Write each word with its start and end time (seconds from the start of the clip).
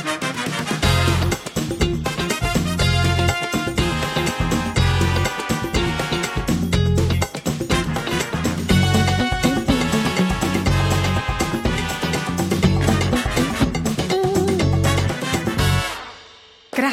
Thank 0.00 0.22
you. 0.22 0.37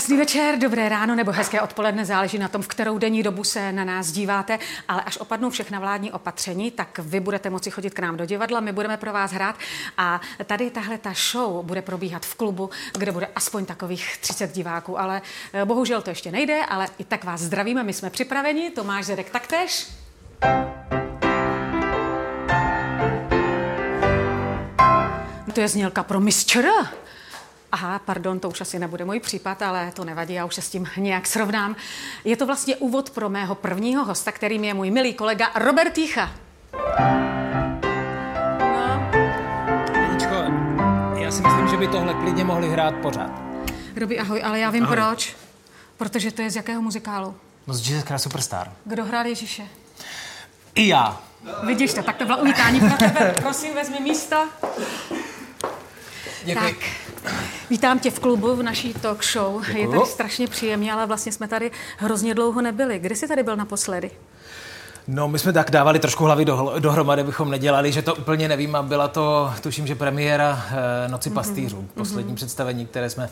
Krásný 0.06 0.18
večer, 0.18 0.60
dobré 0.60 0.90
ráno 0.90 1.16
nebo 1.16 1.32
hezké 1.32 1.62
odpoledne, 1.62 2.06
záleží 2.06 2.38
na 2.38 2.48
tom, 2.48 2.62
v 2.62 2.68
kterou 2.68 2.98
denní 2.98 3.24
dobu 3.24 3.44
se 3.44 3.72
na 3.72 3.84
nás 3.84 4.12
díváte, 4.12 4.60
ale 4.88 5.02
až 5.02 5.18
opadnou 5.18 5.50
všechna 5.50 5.80
vládní 5.80 6.12
opatření, 6.12 6.72
tak 6.72 7.00
vy 7.00 7.20
budete 7.20 7.50
moci 7.50 7.72
chodit 7.72 7.94
k 7.94 8.00
nám 8.00 8.18
do 8.18 8.26
divadla, 8.26 8.60
my 8.60 8.72
budeme 8.72 8.98
pro 8.98 9.14
vás 9.14 9.32
hrát 9.32 9.56
a 9.98 10.22
tady 10.46 10.70
tahle 10.70 10.98
ta 10.98 11.14
show 11.32 11.66
bude 11.66 11.82
probíhat 11.82 12.26
v 12.26 12.36
klubu, 12.36 12.70
kde 12.98 13.12
bude 13.12 13.28
aspoň 13.36 13.66
takových 13.66 14.18
30 14.18 14.52
diváků, 14.52 15.00
ale 15.00 15.22
eh, 15.54 15.66
bohužel 15.66 16.02
to 16.02 16.10
ještě 16.10 16.32
nejde, 16.32 16.66
ale 16.66 16.88
i 16.98 17.04
tak 17.04 17.24
vás 17.24 17.42
zdravíme, 17.42 17.84
my 17.84 17.94
jsme 17.94 18.10
připraveni, 18.10 18.70
Tomáš 18.70 19.06
Zedek 19.06 19.30
taktéž. 19.30 19.88
To 25.54 25.62
je 25.62 25.68
znělka 25.68 26.04
pro 26.04 26.20
mistr. 26.20 26.66
Aha, 27.76 28.00
pardon, 28.00 28.40
to 28.40 28.50
už 28.50 28.62
asi 28.62 28.80
nebude 28.80 29.06
můj 29.06 29.20
případ, 29.20 29.62
ale 29.62 29.92
to 29.92 30.06
nevadí, 30.06 30.34
já 30.34 30.46
už 30.46 30.56
se 30.56 30.62
s 30.62 30.70
tím 30.70 30.88
nějak 30.98 31.28
srovnám. 31.28 31.76
Je 32.24 32.36
to 32.38 32.46
vlastně 32.46 32.76
úvod 32.76 33.10
pro 33.10 33.30
mého 33.30 33.56
prvního 33.56 34.06
hosta, 34.06 34.32
kterým 34.32 34.64
je 34.64 34.74
můj 34.74 34.92
milý 34.92 35.14
kolega 35.14 35.52
Robert 35.56 35.94
Týcha. 35.94 36.32
No. 38.60 39.10
Aničko, 39.94 40.36
já 41.18 41.32
si 41.32 41.42
myslím, 41.42 41.68
že 41.68 41.78
by 41.78 41.88
tohle 41.88 42.14
klidně 42.14 42.44
mohli 42.44 42.70
hrát 42.70 42.96
pořád. 42.96 43.32
Robi, 43.96 44.20
ahoj, 44.20 44.42
ale 44.44 44.60
já 44.60 44.70
vím 44.70 44.84
Ahoj. 44.84 44.96
proč. 44.96 45.36
Protože 45.98 46.32
to 46.32 46.42
je 46.42 46.50
z 46.52 46.56
jakého 46.56 46.82
muzikálu? 46.82 47.36
No 47.68 47.74
z 47.74 47.90
Jesus 47.90 48.04
Christ 48.04 48.24
Superstar. 48.24 48.72
Kdo 48.86 49.06
hrál 49.06 49.26
Ježíše? 49.26 49.64
I 50.76 50.88
já. 50.88 51.22
Vidíš 51.66 51.94
to, 51.94 52.04
tak 52.04 52.16
to 52.18 52.26
bylo 52.26 52.38
uvítání 52.38 52.80
pro 52.80 52.98
tebe. 52.98 53.36
Prosím, 53.42 53.74
vezmi 53.76 54.00
místo. 54.00 54.36
Děkuji. 56.44 56.74
Tak, 56.74 56.76
vítám 57.70 58.00
tě 58.00 58.12
v 58.12 58.20
klubu 58.20 58.56
v 58.56 58.64
naší 58.64 58.94
talk 58.94 59.24
show. 59.24 59.70
Je 59.70 59.88
tady 59.88 60.06
strašně 60.06 60.48
příjemně, 60.48 60.94
ale 60.94 61.06
vlastně 61.06 61.32
jsme 61.32 61.48
tady 61.48 61.72
hrozně 61.98 62.36
dlouho 62.36 62.62
nebyli. 62.62 63.00
Kdy 63.00 63.16
jsi 63.16 63.28
tady 63.28 63.44
byl 63.44 63.56
naposledy? 63.56 64.12
No, 65.08 65.28
my 65.28 65.40
jsme 65.40 65.54
tak 65.54 65.72
dávali 65.72 66.00
trošku 66.00 66.24
hlavy 66.24 66.46
do, 66.46 66.74
dohromady, 66.80 67.24
bychom 67.24 67.52
nedělali, 67.52 67.92
že 67.92 68.02
to 68.02 68.16
úplně 68.16 68.48
nevím 68.48 68.76
a 68.76 68.82
byla 68.82 69.08
to, 69.08 69.54
tuším, 69.62 69.88
že 69.88 69.96
premiéra 69.96 70.66
eh, 71.06 71.08
Noci 71.08 71.30
pastýřů, 71.30 71.78
mm-hmm. 71.78 71.98
poslední 71.98 72.36
představení, 72.36 72.86
které 72.86 73.10
jsme 73.10 73.30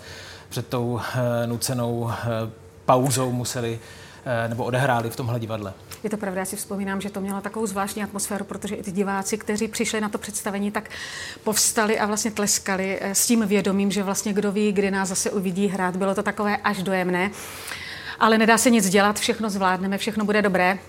před 0.50 0.68
tou 0.68 1.02
eh, 1.16 1.48
nucenou 1.48 2.12
eh, 2.12 2.26
pauzou 2.86 3.32
museli 3.32 3.80
eh, 3.82 4.03
nebo 4.48 4.64
odehráli 4.64 5.10
v 5.10 5.16
tomhle 5.16 5.40
divadle. 5.40 5.74
Je 6.04 6.10
to 6.10 6.18
pravda, 6.18 6.40
já 6.40 6.46
si 6.46 6.56
vzpomínám, 6.56 7.02
že 7.02 7.10
to 7.10 7.22
mělo 7.22 7.42
takovou 7.42 7.66
zvláštní 7.66 8.04
atmosféru, 8.04 8.46
protože 8.46 8.76
i 8.76 8.84
ty 8.84 8.92
diváci, 8.92 9.38
kteří 9.38 9.68
přišli 9.68 10.02
na 10.02 10.10
to 10.10 10.18
představení, 10.18 10.72
tak 10.72 10.90
povstali 11.44 12.00
a 12.00 12.06
vlastně 12.06 12.32
tleskali 12.32 12.98
eh, 13.02 13.16
s 13.16 13.28
tím 13.28 13.48
vědomím, 13.48 13.92
že 13.92 14.04
vlastně 14.04 14.34
kdo 14.34 14.52
ví, 14.52 14.72
kdy 14.72 14.92
nás 14.92 15.10
zase 15.10 15.32
uvidí 15.32 15.68
hrát. 15.68 15.96
Bylo 15.96 16.16
to 16.16 16.24
takové 16.24 16.58
až 16.58 16.84
dojemné. 16.84 17.32
Ale 18.20 18.38
nedá 18.38 18.58
se 18.58 18.70
nic 18.70 18.90
dělat, 18.90 19.20
všechno 19.20 19.50
zvládneme, 19.50 19.98
všechno 19.98 20.26
bude 20.26 20.42
dobré. 20.42 20.80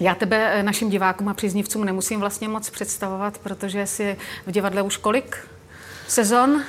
Já 0.00 0.14
tebe 0.14 0.50
eh, 0.52 0.62
našim 0.62 0.90
divákům 0.90 1.28
a 1.28 1.34
příznivcům 1.34 1.84
nemusím 1.84 2.20
vlastně 2.20 2.48
moc 2.48 2.70
představovat, 2.70 3.38
protože 3.38 3.86
si 3.86 4.16
v 4.46 4.52
divadle 4.52 4.82
už 4.82 4.96
kolik 4.96 5.36
sezon? 6.08 6.62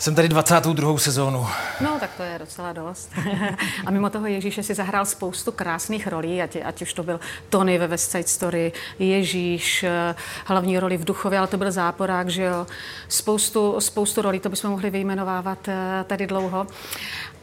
Jsem 0.00 0.14
tady 0.14 0.28
22. 0.28 0.98
sezónu. 0.98 1.46
No, 1.80 1.96
tak 2.00 2.10
to 2.16 2.22
je 2.22 2.38
docela 2.38 2.72
dost. 2.72 3.10
a 3.86 3.90
mimo 3.90 4.10
toho 4.10 4.26
Ježíše 4.26 4.62
si 4.62 4.74
zahrál 4.74 5.06
spoustu 5.06 5.52
krásných 5.52 6.06
rolí, 6.06 6.42
ať, 6.42 6.56
ať 6.64 6.82
už 6.82 6.92
to 6.92 7.02
byl 7.02 7.20
Tony 7.48 7.78
ve 7.78 7.86
West 7.86 8.10
Side 8.10 8.28
Story, 8.28 8.72
Ježíš, 8.98 9.82
eh, 9.82 10.14
hlavní 10.44 10.78
roli 10.78 10.96
v 10.96 11.04
Duchově, 11.04 11.38
ale 11.38 11.48
to 11.48 11.56
byl 11.56 11.72
záporák, 11.72 12.28
že 12.28 12.42
jo. 12.42 12.66
Spoustu, 13.08 13.80
spoustu 13.80 14.22
rolí, 14.22 14.40
to 14.40 14.48
bychom 14.48 14.70
mohli 14.70 14.90
vyjmenovávat 14.90 15.68
eh, 15.68 16.04
tady 16.06 16.26
dlouho. 16.26 16.66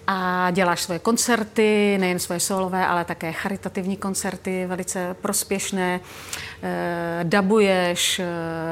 A 0.07 0.51
děláš 0.51 0.81
svoje 0.81 0.99
koncerty, 0.99 1.97
nejen 1.99 2.19
svoje 2.19 2.39
solové, 2.39 2.87
ale 2.87 3.05
také 3.05 3.31
charitativní 3.31 3.97
koncerty, 3.97 4.65
velice 4.65 5.15
prospěšné. 5.21 5.99
E, 6.63 7.19
dabuješ, 7.23 8.19
e, 8.19 8.25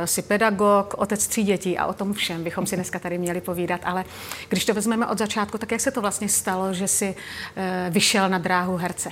jsi 0.07 0.21
pedagog, 0.21 0.93
otec 0.97 1.27
tří 1.27 1.43
dětí 1.43 1.77
a 1.77 1.85
o 1.85 1.93
tom 1.93 2.13
všem 2.13 2.43
bychom 2.43 2.65
si 2.65 2.75
dneska 2.75 2.99
tady 2.99 3.17
měli 3.17 3.41
povídat. 3.41 3.81
Ale 3.83 4.05
když 4.49 4.65
to 4.65 4.73
vezmeme 4.73 5.07
od 5.07 5.17
začátku, 5.17 5.57
tak 5.57 5.71
jak 5.71 5.81
se 5.81 5.91
to 5.91 6.01
vlastně 6.01 6.29
stalo, 6.29 6.73
že 6.73 6.87
jsi 6.87 7.15
e, 7.55 7.89
vyšel 7.89 8.29
na 8.29 8.37
dráhu 8.37 8.77
herce? 8.77 9.09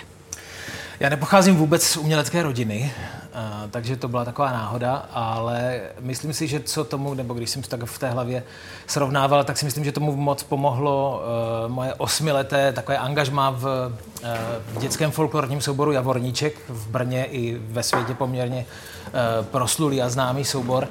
Já 1.00 1.10
nepocházím 1.10 1.56
vůbec 1.56 1.84
z 1.84 1.98
umělecké 1.98 2.44
rodiny, 2.44 2.92
a, 3.34 3.68
takže 3.72 3.96
to 3.96 4.08
byla 4.08 4.26
taková 4.26 4.52
náhoda, 4.52 5.06
ale 5.12 5.82
myslím 6.00 6.34
si, 6.34 6.48
že 6.48 6.60
co 6.60 6.84
tomu, 6.84 7.14
nebo 7.14 7.34
když 7.34 7.50
jsem 7.50 7.62
to 7.62 7.68
tak 7.68 7.84
v 7.84 8.00
té 8.00 8.10
hlavě 8.10 8.44
srovnával, 8.88 9.44
tak 9.44 9.58
si 9.58 9.66
myslím, 9.66 9.84
že 9.84 9.92
tomu 9.92 10.16
moc 10.16 10.44
pomohlo 10.44 11.22
uh, 11.66 11.72
moje 11.72 11.94
osmileté 11.94 12.74
takové 12.74 12.98
angažmá 12.98 13.50
v, 13.50 13.66
uh, 13.66 14.30
v 14.74 14.80
dětském 14.80 15.12
folklorním 15.12 15.62
souboru 15.62 15.92
Javorníček 15.92 16.56
v 16.70 16.88
Brně 16.88 17.26
i 17.26 17.58
ve 17.68 17.84
světě 17.84 18.14
poměrně 18.14 18.66
uh, 18.66 19.46
proslulý 19.46 20.02
a 20.02 20.10
známý 20.10 20.46
soubor. 20.46 20.88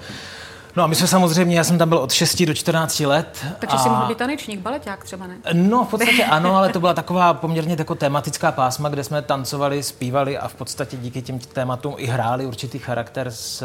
No 0.77 0.83
a 0.83 0.87
my 0.87 0.95
jsme 0.95 1.07
samozřejmě, 1.07 1.57
já 1.57 1.65
jsem 1.65 1.79
tam 1.79 1.89
byl 1.89 1.99
od 1.99 2.13
6 2.13 2.43
do 2.43 2.55
14 2.55 3.01
let. 3.01 3.47
Takže 3.59 3.77
a... 3.77 3.79
jsi 3.79 3.89
mohl 3.89 4.07
být 4.07 4.19
tanečník, 4.19 4.61
baleták 4.61 5.05
třeba, 5.05 5.27
ne? 5.27 5.37
No, 5.53 5.85
v 5.85 5.89
podstatě 5.89 6.25
ano, 6.25 6.57
ale 6.57 6.69
to 6.69 6.81
byla 6.81 6.95
taková 6.95 7.35
poměrně 7.35 7.77
jako 7.79 7.95
tematická 7.95 8.53
pásma, 8.53 8.89
kde 8.89 9.05
jsme 9.05 9.23
tancovali, 9.23 9.83
zpívali 9.83 10.39
a 10.39 10.49
v 10.49 10.55
podstatě 10.55 10.97
díky 10.97 11.23
těm 11.23 11.39
tématům 11.39 11.95
i 11.97 12.07
hráli 12.07 12.47
určitý 12.47 12.79
charakter 12.79 13.31
s, 13.31 13.65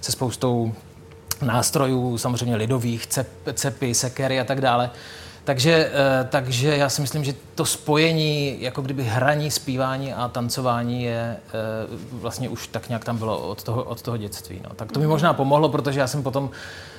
se 0.00 0.12
spoustou 0.12 0.74
nástrojů, 1.42 2.18
samozřejmě 2.18 2.56
lidových, 2.56 3.06
cep, 3.06 3.28
cepy, 3.52 3.94
sekery 3.94 4.40
a 4.40 4.44
tak 4.44 4.60
dále. 4.60 4.90
Takže, 5.44 5.90
eh, 5.92 6.24
takže 6.30 6.76
já 6.76 6.88
si 6.88 7.00
myslím, 7.00 7.24
že 7.24 7.34
to 7.54 7.64
spojení, 7.64 8.62
jako 8.62 8.82
kdyby 8.82 9.04
hraní, 9.04 9.50
zpívání 9.50 10.12
a 10.12 10.28
tancování 10.28 11.02
je 11.02 11.36
eh, 11.36 11.52
vlastně 12.12 12.48
už 12.48 12.66
tak 12.66 12.88
nějak 12.88 13.04
tam 13.04 13.18
bylo 13.18 13.38
od 13.38 13.62
toho, 13.62 13.84
od 13.84 14.02
toho 14.02 14.16
dětství. 14.16 14.60
No. 14.64 14.70
Tak 14.76 14.92
to 14.92 15.00
mi 15.00 15.06
možná 15.06 15.32
pomohlo, 15.32 15.68
protože 15.68 16.00
já 16.00 16.06
jsem 16.06 16.22
potom 16.22 16.50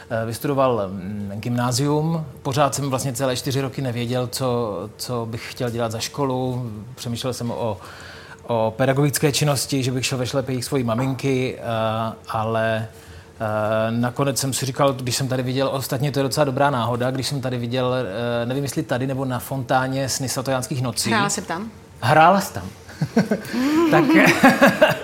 eh, 0.10 0.26
vystudoval 0.26 0.88
mm, 0.88 1.32
gymnázium. 1.36 2.26
Pořád 2.42 2.76
jsem 2.76 2.90
vlastně 2.90 3.14
celé 3.14 3.36
čtyři 3.36 3.62
roky 3.62 3.82
nevěděl, 3.82 4.28
co, 4.28 4.80
co 4.98 5.26
bych 5.26 5.52
chtěl 5.52 5.70
dělat 5.70 5.92
za 5.92 6.00
školu. 6.00 6.72
Přemýšlel 6.96 7.34
jsem 7.34 7.52
o, 7.52 7.78
o 8.48 8.74
pedagogické 8.78 9.32
činnosti, 9.32 9.84
že 9.84 9.92
bych 9.92 10.06
šel 10.06 10.18
ve 10.18 10.28
šlepejích 10.28 10.66
svojí 10.66 10.84
maminky, 10.84 11.60
ale 12.28 12.88
nakonec 13.90 14.40
jsem 14.40 14.54
si 14.54 14.66
říkal, 14.66 14.94
když 14.94 15.16
jsem 15.16 15.28
tady 15.28 15.44
viděl, 15.44 15.70
ostatně 15.74 16.12
to 16.12 16.20
je 16.20 16.24
docela 16.24 16.44
dobrá 16.44 16.70
náhoda, 16.70 17.12
když 17.12 17.28
jsem 17.28 17.42
tady 17.42 17.58
viděl, 17.58 17.86
uh, 17.86 18.48
nevím 18.48 18.64
jestli 18.64 18.84
tady 18.84 19.08
nebo 19.08 19.26
na 19.26 19.40
fontáně 19.40 20.10
sny 20.10 20.30
svatojánských 20.30 20.82
nocí. 20.82 21.10
Hrála 21.10 21.30
jsem 21.30 21.44
tam. 21.44 21.72
Hrála 22.00 22.42
jsi 22.42 22.54
tam. 22.54 22.64
tak, 23.92 24.04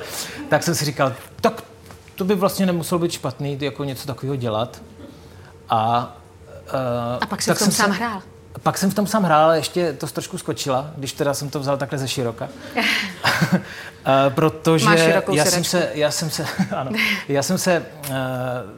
tak 0.50 0.64
jsem 0.64 0.76
si 0.76 0.86
říkal, 0.86 1.14
tak 1.42 1.64
to 2.16 2.26
by 2.26 2.36
vlastně 2.36 2.66
nemuselo 2.66 3.00
být 3.00 3.12
špatný 3.12 3.58
jako 3.62 3.84
něco 3.84 4.08
takového 4.08 4.36
dělat. 4.36 4.82
A, 5.70 6.16
uh, 6.74 7.20
a 7.22 7.26
pak 7.26 7.42
jsi 7.42 7.54
v 7.54 7.60
tom 7.60 7.72
sám 7.72 7.92
se, 7.92 7.98
hrál. 7.98 8.22
Pak 8.64 8.78
jsem 8.78 8.92
v 8.92 8.94
tom 8.94 9.08
sám 9.08 9.24
hrál, 9.24 9.44
ale 9.44 9.58
ještě 9.58 9.94
to 9.94 10.08
trošku 10.08 10.38
skočila, 10.38 10.92
když 10.98 11.14
teda 11.14 11.34
jsem 11.34 11.50
to 11.50 11.60
vzal 11.60 11.78
takhle 11.78 12.00
ze 12.00 12.08
široka. 12.08 12.50
uh, 12.76 12.84
protože 14.30 15.22
já 15.32 15.46
jsem, 15.46 15.64
se, 15.64 15.90
já 15.94 16.12
jsem 16.12 16.30
se, 16.30 16.46
ano, 16.76 16.92
já 17.28 17.44
jsem 17.44 17.58
se 17.58 17.86
uh, 18.10 18.16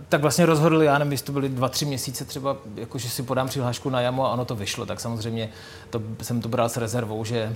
tak 0.09 0.21
vlastně 0.21 0.45
rozhodl, 0.45 0.83
já 0.83 0.97
nevím, 0.97 1.11
jestli 1.11 1.25
to 1.25 1.31
byly 1.31 1.49
dva, 1.49 1.69
tři 1.69 1.85
měsíce 1.85 2.25
třeba, 2.25 2.57
jako 2.75 2.97
že 2.97 3.09
si 3.09 3.23
podám 3.23 3.47
přihlášku 3.47 3.89
na 3.89 4.01
jamu 4.01 4.25
a 4.25 4.29
ono 4.29 4.45
to 4.45 4.55
vyšlo, 4.55 4.85
tak 4.85 4.99
samozřejmě 4.99 5.49
to, 5.89 6.01
jsem 6.21 6.41
to 6.41 6.49
bral 6.49 6.69
s 6.69 6.77
rezervou, 6.77 7.25
že 7.25 7.55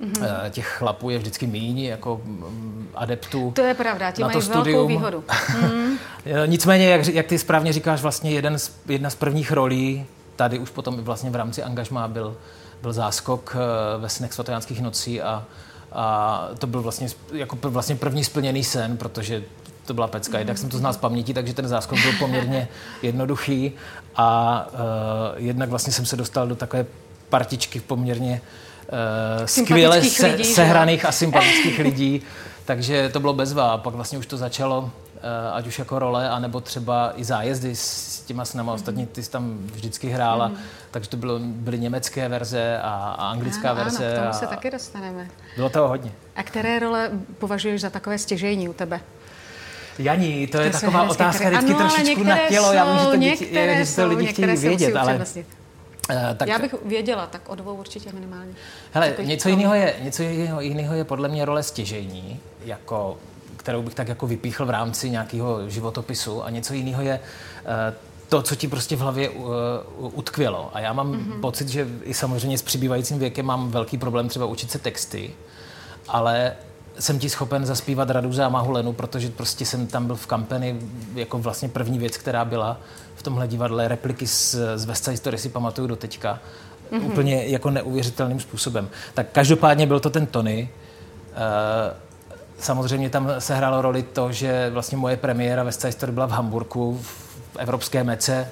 Mm-hmm. 0.00 0.50
Těch 0.50 0.66
chlapů 0.66 1.10
je 1.10 1.18
vždycky 1.18 1.46
míň 1.46 1.80
jako 1.80 2.20
mm, 2.24 2.88
adeptů. 2.94 3.52
To 3.56 3.62
je 3.62 3.74
pravda, 3.74 4.10
ti 4.10 4.22
mají 4.22 4.40
velkou 4.40 4.86
výhodu. 4.86 5.24
Mm. 5.62 5.98
Nicméně, 6.46 6.88
jak, 6.88 7.06
jak 7.06 7.26
ty 7.26 7.38
správně 7.38 7.72
říkáš, 7.72 8.02
vlastně 8.02 8.30
jeden 8.30 8.58
z, 8.58 8.72
jedna 8.88 9.10
z 9.10 9.14
prvních 9.14 9.52
rolí 9.52 10.06
tady 10.38 10.58
už 10.58 10.70
potom 10.70 10.96
vlastně 10.96 11.30
v 11.30 11.36
rámci 11.36 11.62
angažmá 11.62 12.08
byl, 12.08 12.36
byl 12.82 12.92
záskok 12.92 13.56
eh, 13.56 13.98
ve 13.98 14.08
snech 14.08 14.32
svatojánských 14.32 14.80
nocí 14.80 15.22
a, 15.22 15.44
a 15.92 16.48
to 16.58 16.66
byl 16.66 16.82
vlastně, 16.82 17.08
jako 17.32 17.58
vlastně 17.62 17.96
první 17.96 18.24
splněný 18.24 18.64
sen, 18.64 18.96
protože 18.96 19.42
to 19.84 19.94
byla 19.94 20.06
pecka. 20.06 20.38
Jednak 20.38 20.58
jsem 20.58 20.68
to 20.68 20.78
znal 20.78 20.92
z 20.92 20.96
paměti, 20.96 21.34
takže 21.34 21.54
ten 21.54 21.68
záskok 21.68 21.98
byl 22.02 22.12
poměrně 22.18 22.68
jednoduchý 23.02 23.72
a 24.16 24.66
uh, 24.72 24.78
jednak 25.36 25.68
vlastně 25.68 25.92
jsem 25.92 26.06
se 26.06 26.16
dostal 26.16 26.48
do 26.48 26.56
takové 26.56 26.86
partičky 27.28 27.80
poměrně 27.80 28.40
uh, 28.40 29.46
skvěle 29.46 30.02
se, 30.02 30.26
lidí, 30.26 30.44
sehraných 30.44 31.04
a 31.04 31.12
sympatických 31.12 31.78
lidí, 31.78 32.22
takže 32.64 33.08
to 33.08 33.20
bylo 33.20 33.32
bezva. 33.32 33.72
A 33.72 33.78
pak 33.78 33.94
vlastně 33.94 34.18
už 34.18 34.26
to 34.26 34.36
začalo 34.36 34.90
ať 35.52 35.66
už 35.66 35.78
jako 35.78 35.98
role, 35.98 36.30
anebo 36.30 36.60
třeba 36.60 37.12
i 37.16 37.24
zájezdy 37.24 37.76
s 37.76 38.20
těma 38.26 38.44
snama. 38.44 38.72
Ostatně 38.72 39.06
ty 39.06 39.22
jsi 39.22 39.30
tam 39.30 39.58
vždycky 39.58 40.08
hrála, 40.08 40.48
mm. 40.48 40.56
takže 40.90 41.10
to 41.10 41.16
bylo, 41.16 41.38
byly 41.38 41.78
německé 41.78 42.28
verze 42.28 42.78
a, 42.78 43.14
a 43.18 43.30
anglická 43.30 43.70
ano, 43.70 43.80
verze. 43.80 44.06
Ano, 44.06 44.14
k 44.14 44.18
tomu 44.18 44.28
a, 44.28 44.32
se 44.32 44.46
taky 44.46 44.70
dostaneme. 44.70 45.28
Bylo 45.56 45.68
toho 45.68 45.88
hodně. 45.88 46.12
A 46.36 46.42
které 46.42 46.78
role 46.78 47.10
považuješ 47.38 47.80
za 47.80 47.90
takové 47.90 48.18
stěžejní 48.18 48.68
u 48.68 48.72
tebe? 48.72 49.00
Janí, 49.98 50.46
to, 50.46 50.58
to 50.58 50.64
je 50.64 50.70
taková 50.70 51.02
otázka 51.02 51.44
které... 51.44 51.56
vždycky 51.56 51.74
ano, 51.74 51.90
trošičku 51.90 52.24
na 52.24 52.38
tělo. 52.48 52.66
Jsou, 52.66 52.74
Já 52.74 52.84
vím, 52.84 52.98
že 52.98 53.06
to, 53.06 53.16
děti, 53.16 53.84
že 53.84 53.96
to 53.96 54.06
lidi 54.06 54.26
chtějí 54.26 54.56
vědět, 54.56 54.96
ale... 54.96 55.24
Uh, 56.10 56.16
tak... 56.36 56.48
Já 56.48 56.58
bych 56.58 56.74
věděla, 56.84 57.26
tak 57.26 57.48
o 57.48 57.54
dvou 57.54 57.74
určitě 57.74 58.12
minimálně. 58.12 58.52
Hele, 58.92 59.14
něco 59.22 59.48
jiného, 59.48 59.74
je, 59.74 59.94
něco 60.02 60.22
jiného, 60.22 60.60
jiného 60.60 60.94
je 60.94 61.04
podle 61.04 61.28
mě 61.28 61.44
role 61.44 61.62
stěžejní, 61.62 62.40
jako, 62.64 63.18
kterou 63.68 63.82
bych 63.82 63.94
tak 63.94 64.08
jako 64.08 64.26
vypíchl 64.26 64.66
v 64.66 64.70
rámci 64.70 65.10
nějakého 65.10 65.70
životopisu 65.70 66.44
a 66.44 66.50
něco 66.50 66.74
jiného 66.74 67.02
je 67.02 67.20
uh, 67.20 67.70
to, 68.28 68.42
co 68.42 68.54
ti 68.54 68.68
prostě 68.68 68.96
v 68.96 69.00
hlavě 69.00 69.28
uh, 69.28 69.46
utkvělo. 69.98 70.70
A 70.72 70.80
já 70.80 70.92
mám 70.92 71.12
mm-hmm. 71.12 71.40
pocit, 71.40 71.68
že 71.68 71.88
i 72.02 72.14
samozřejmě 72.14 72.58
s 72.58 72.62
přibývajícím 72.62 73.18
věkem 73.18 73.46
mám 73.46 73.70
velký 73.70 73.98
problém 73.98 74.28
třeba 74.28 74.46
učit 74.46 74.70
se 74.70 74.78
texty, 74.78 75.30
ale 76.08 76.52
jsem 76.98 77.18
ti 77.18 77.30
schopen 77.30 77.66
zaspívat 77.66 78.10
Raduze 78.10 78.44
a 78.44 78.48
Mahulenu, 78.48 78.92
protože 78.92 79.28
prostě 79.28 79.66
jsem 79.66 79.86
tam 79.86 80.06
byl 80.06 80.16
v 80.16 80.26
kampeni 80.26 80.80
jako 81.14 81.38
vlastně 81.38 81.68
první 81.68 81.98
věc, 81.98 82.16
která 82.16 82.44
byla 82.44 82.80
v 83.14 83.22
tomhle 83.22 83.48
divadle. 83.48 83.88
Repliky 83.88 84.26
z, 84.26 84.56
z 84.74 84.84
West 84.84 85.04
Side 85.04 85.16
Story 85.16 85.38
si 85.38 85.48
pamatuju 85.48 85.88
do 85.88 85.96
teďka. 85.96 86.40
Mm-hmm. 86.92 87.06
Úplně 87.06 87.46
jako 87.46 87.70
neuvěřitelným 87.70 88.40
způsobem. 88.40 88.88
Tak 89.14 89.26
každopádně 89.32 89.86
byl 89.86 90.00
to 90.00 90.10
ten 90.10 90.26
Tony. 90.26 90.68
Uh, 91.30 92.07
samozřejmě 92.58 93.10
tam 93.10 93.30
se 93.38 93.54
hrálo 93.54 93.82
roli 93.82 94.02
to, 94.02 94.32
že 94.32 94.70
vlastně 94.70 94.98
moje 94.98 95.16
premiéra 95.16 95.62
West 95.62 95.80
Side 95.80 95.92
Story 95.92 96.12
byla 96.12 96.26
v 96.26 96.30
Hamburgu, 96.30 97.00
v 97.02 97.56
evropské 97.58 98.04
mece. 98.04 98.48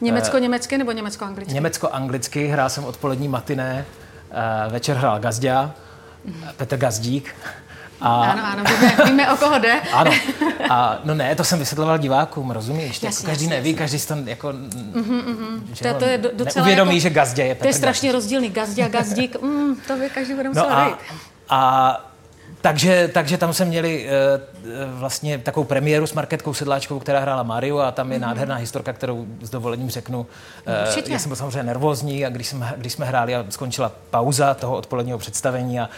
Německo-německy 0.00 0.78
nebo 0.78 0.92
německo-anglicky? 0.92 1.54
Německo-anglicky. 1.54 2.46
Hrál 2.46 2.70
jsem 2.70 2.84
odpolední 2.84 3.28
matiné, 3.28 3.84
uh, 4.66 4.72
večer 4.72 4.96
hrál 4.96 5.18
Gazdia. 5.18 5.70
Petr 6.56 6.76
Gazdík. 6.76 7.34
A... 8.00 8.24
Ano, 8.24 8.42
ano, 8.44 8.64
víme, 8.64 8.96
víme, 9.04 9.32
o 9.32 9.36
koho 9.36 9.58
jde. 9.58 9.80
ano. 9.92 10.10
A, 10.70 10.98
no 11.04 11.14
ne, 11.14 11.34
to 11.34 11.44
jsem 11.44 11.58
vysvětloval 11.58 11.98
divákům, 11.98 12.50
rozumíš? 12.50 13.02
Jasně, 13.02 13.26
každý 13.26 13.44
jasně, 13.44 13.56
neví, 13.56 13.74
každý 13.74 13.98
si 13.98 14.08
tam 14.08 14.28
jako... 14.28 14.48
Mm-hmm, 14.48 15.22
mm-hmm. 15.24 15.60
Že 15.72 15.84
to, 15.84 15.98
to 15.98 16.04
je 16.04 16.18
docela 16.18 16.52
neuvědomí, 16.56 16.90
jako, 16.94 17.00
že 17.00 17.10
Gazdě 17.10 17.42
je 17.42 17.54
Petr 17.54 17.62
To 17.62 17.68
je 17.68 17.74
strašně 17.74 18.08
Gazdík. 18.08 18.14
rozdílný. 18.14 18.50
Gazdě 18.50 18.84
a 18.84 18.88
Gazdík, 18.88 19.42
mm, 19.42 19.76
to 19.86 19.96
by 19.96 20.10
každý 20.10 20.34
bude 20.34 20.48
musel 20.48 20.70
no 20.70 20.76
a, 20.76 20.98
a 21.48 22.09
takže, 22.60 23.10
takže 23.14 23.38
tam 23.38 23.52
jsme 23.52 23.64
měli 23.64 24.06
uh, 24.06 24.98
vlastně 24.98 25.38
takovou 25.38 25.64
premiéru 25.64 26.06
s 26.06 26.12
Marketkou 26.12 26.54
Sedláčkou, 26.54 26.98
která 26.98 27.20
hrála 27.20 27.42
Mariu 27.42 27.78
a 27.78 27.90
tam 27.90 28.12
je 28.12 28.18
mm-hmm. 28.18 28.22
nádherná 28.22 28.54
historka, 28.56 28.92
kterou 28.92 29.26
s 29.42 29.50
dovolením 29.50 29.90
řeknu. 29.90 30.20
Uh, 30.20 31.08
já 31.08 31.18
jsem 31.18 31.28
byl 31.28 31.36
samozřejmě 31.36 31.62
nervózní 31.62 32.26
a 32.26 32.28
když 32.28 32.46
jsme, 32.46 32.74
když 32.76 32.92
jsme 32.92 33.06
hráli 33.06 33.34
a 33.34 33.44
skončila 33.48 33.92
pauza 34.10 34.54
toho 34.54 34.76
odpoledního 34.76 35.18
představení 35.18 35.80
a 35.80 35.90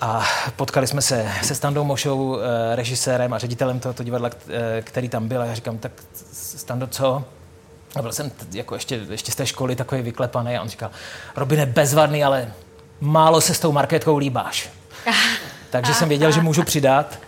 a 0.00 0.24
potkali 0.56 0.86
jsme 0.86 1.02
se 1.02 1.32
se 1.42 1.54
Standou 1.54 1.84
Mošou, 1.84 2.38
eh, 2.38 2.76
režisérem 2.76 3.32
a 3.32 3.38
ředitelem 3.38 3.80
tohoto 3.80 4.02
divadla, 4.02 4.30
eh, 4.48 4.82
který 4.82 5.08
tam 5.08 5.28
byl. 5.28 5.42
A 5.42 5.44
já 5.44 5.54
říkám, 5.54 5.78
tak 5.78 5.92
Stando, 6.32 6.86
co? 6.86 7.24
A 7.96 8.02
byl 8.02 8.12
jsem 8.12 8.32
jako 8.52 8.74
ještě, 8.74 9.00
ještě 9.10 9.32
z 9.32 9.34
té 9.34 9.46
školy 9.46 9.76
takový 9.76 10.02
vyklepaný 10.02 10.56
a 10.56 10.62
on 10.62 10.68
říkal, 10.68 10.90
Robine, 11.36 11.66
bezvadný, 11.66 12.24
ale 12.24 12.52
málo 13.00 13.40
se 13.40 13.54
s 13.54 13.58
tou 13.58 13.72
marketkou 13.72 14.16
líbáš. 14.16 14.70
Takže 15.70 15.94
jsem 15.94 16.08
věděl, 16.08 16.32
že 16.32 16.40
můžu 16.40 16.62
přidat 16.62 17.18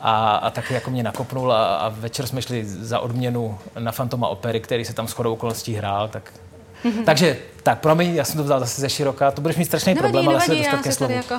a, 0.00 0.36
a 0.36 0.50
taky 0.50 0.74
jako 0.74 0.90
mě 0.90 1.02
nakopnul 1.02 1.52
a, 1.52 1.76
a 1.76 1.88
večer 1.88 2.26
jsme 2.26 2.42
šli 2.42 2.64
za 2.64 3.00
odměnu 3.00 3.58
na 3.78 3.92
Fantoma 3.92 4.28
opery, 4.28 4.60
který 4.60 4.84
se 4.84 4.94
tam 4.94 5.08
shodou 5.08 5.32
okolností 5.32 5.74
hrál, 5.74 6.08
tak 6.08 6.32
Mm-hmm. 6.84 7.04
Takže, 7.04 7.36
tak 7.62 7.80
promiň, 7.80 8.14
já 8.14 8.24
jsem 8.24 8.36
to 8.36 8.44
vzal 8.44 8.60
zase 8.60 8.80
ze 8.80 8.88
široka, 8.88 9.30
to 9.30 9.40
budeš 9.40 9.56
mít 9.56 9.64
strašný 9.64 9.94
nevadí, 9.94 10.12
problém, 10.12 10.26
nevadí, 10.26 10.50
ale 10.50 10.56
se 10.56 10.62
dostat 10.62 10.82
ke 10.82 10.92
slovu. 10.92 11.12
Jako 11.12 11.34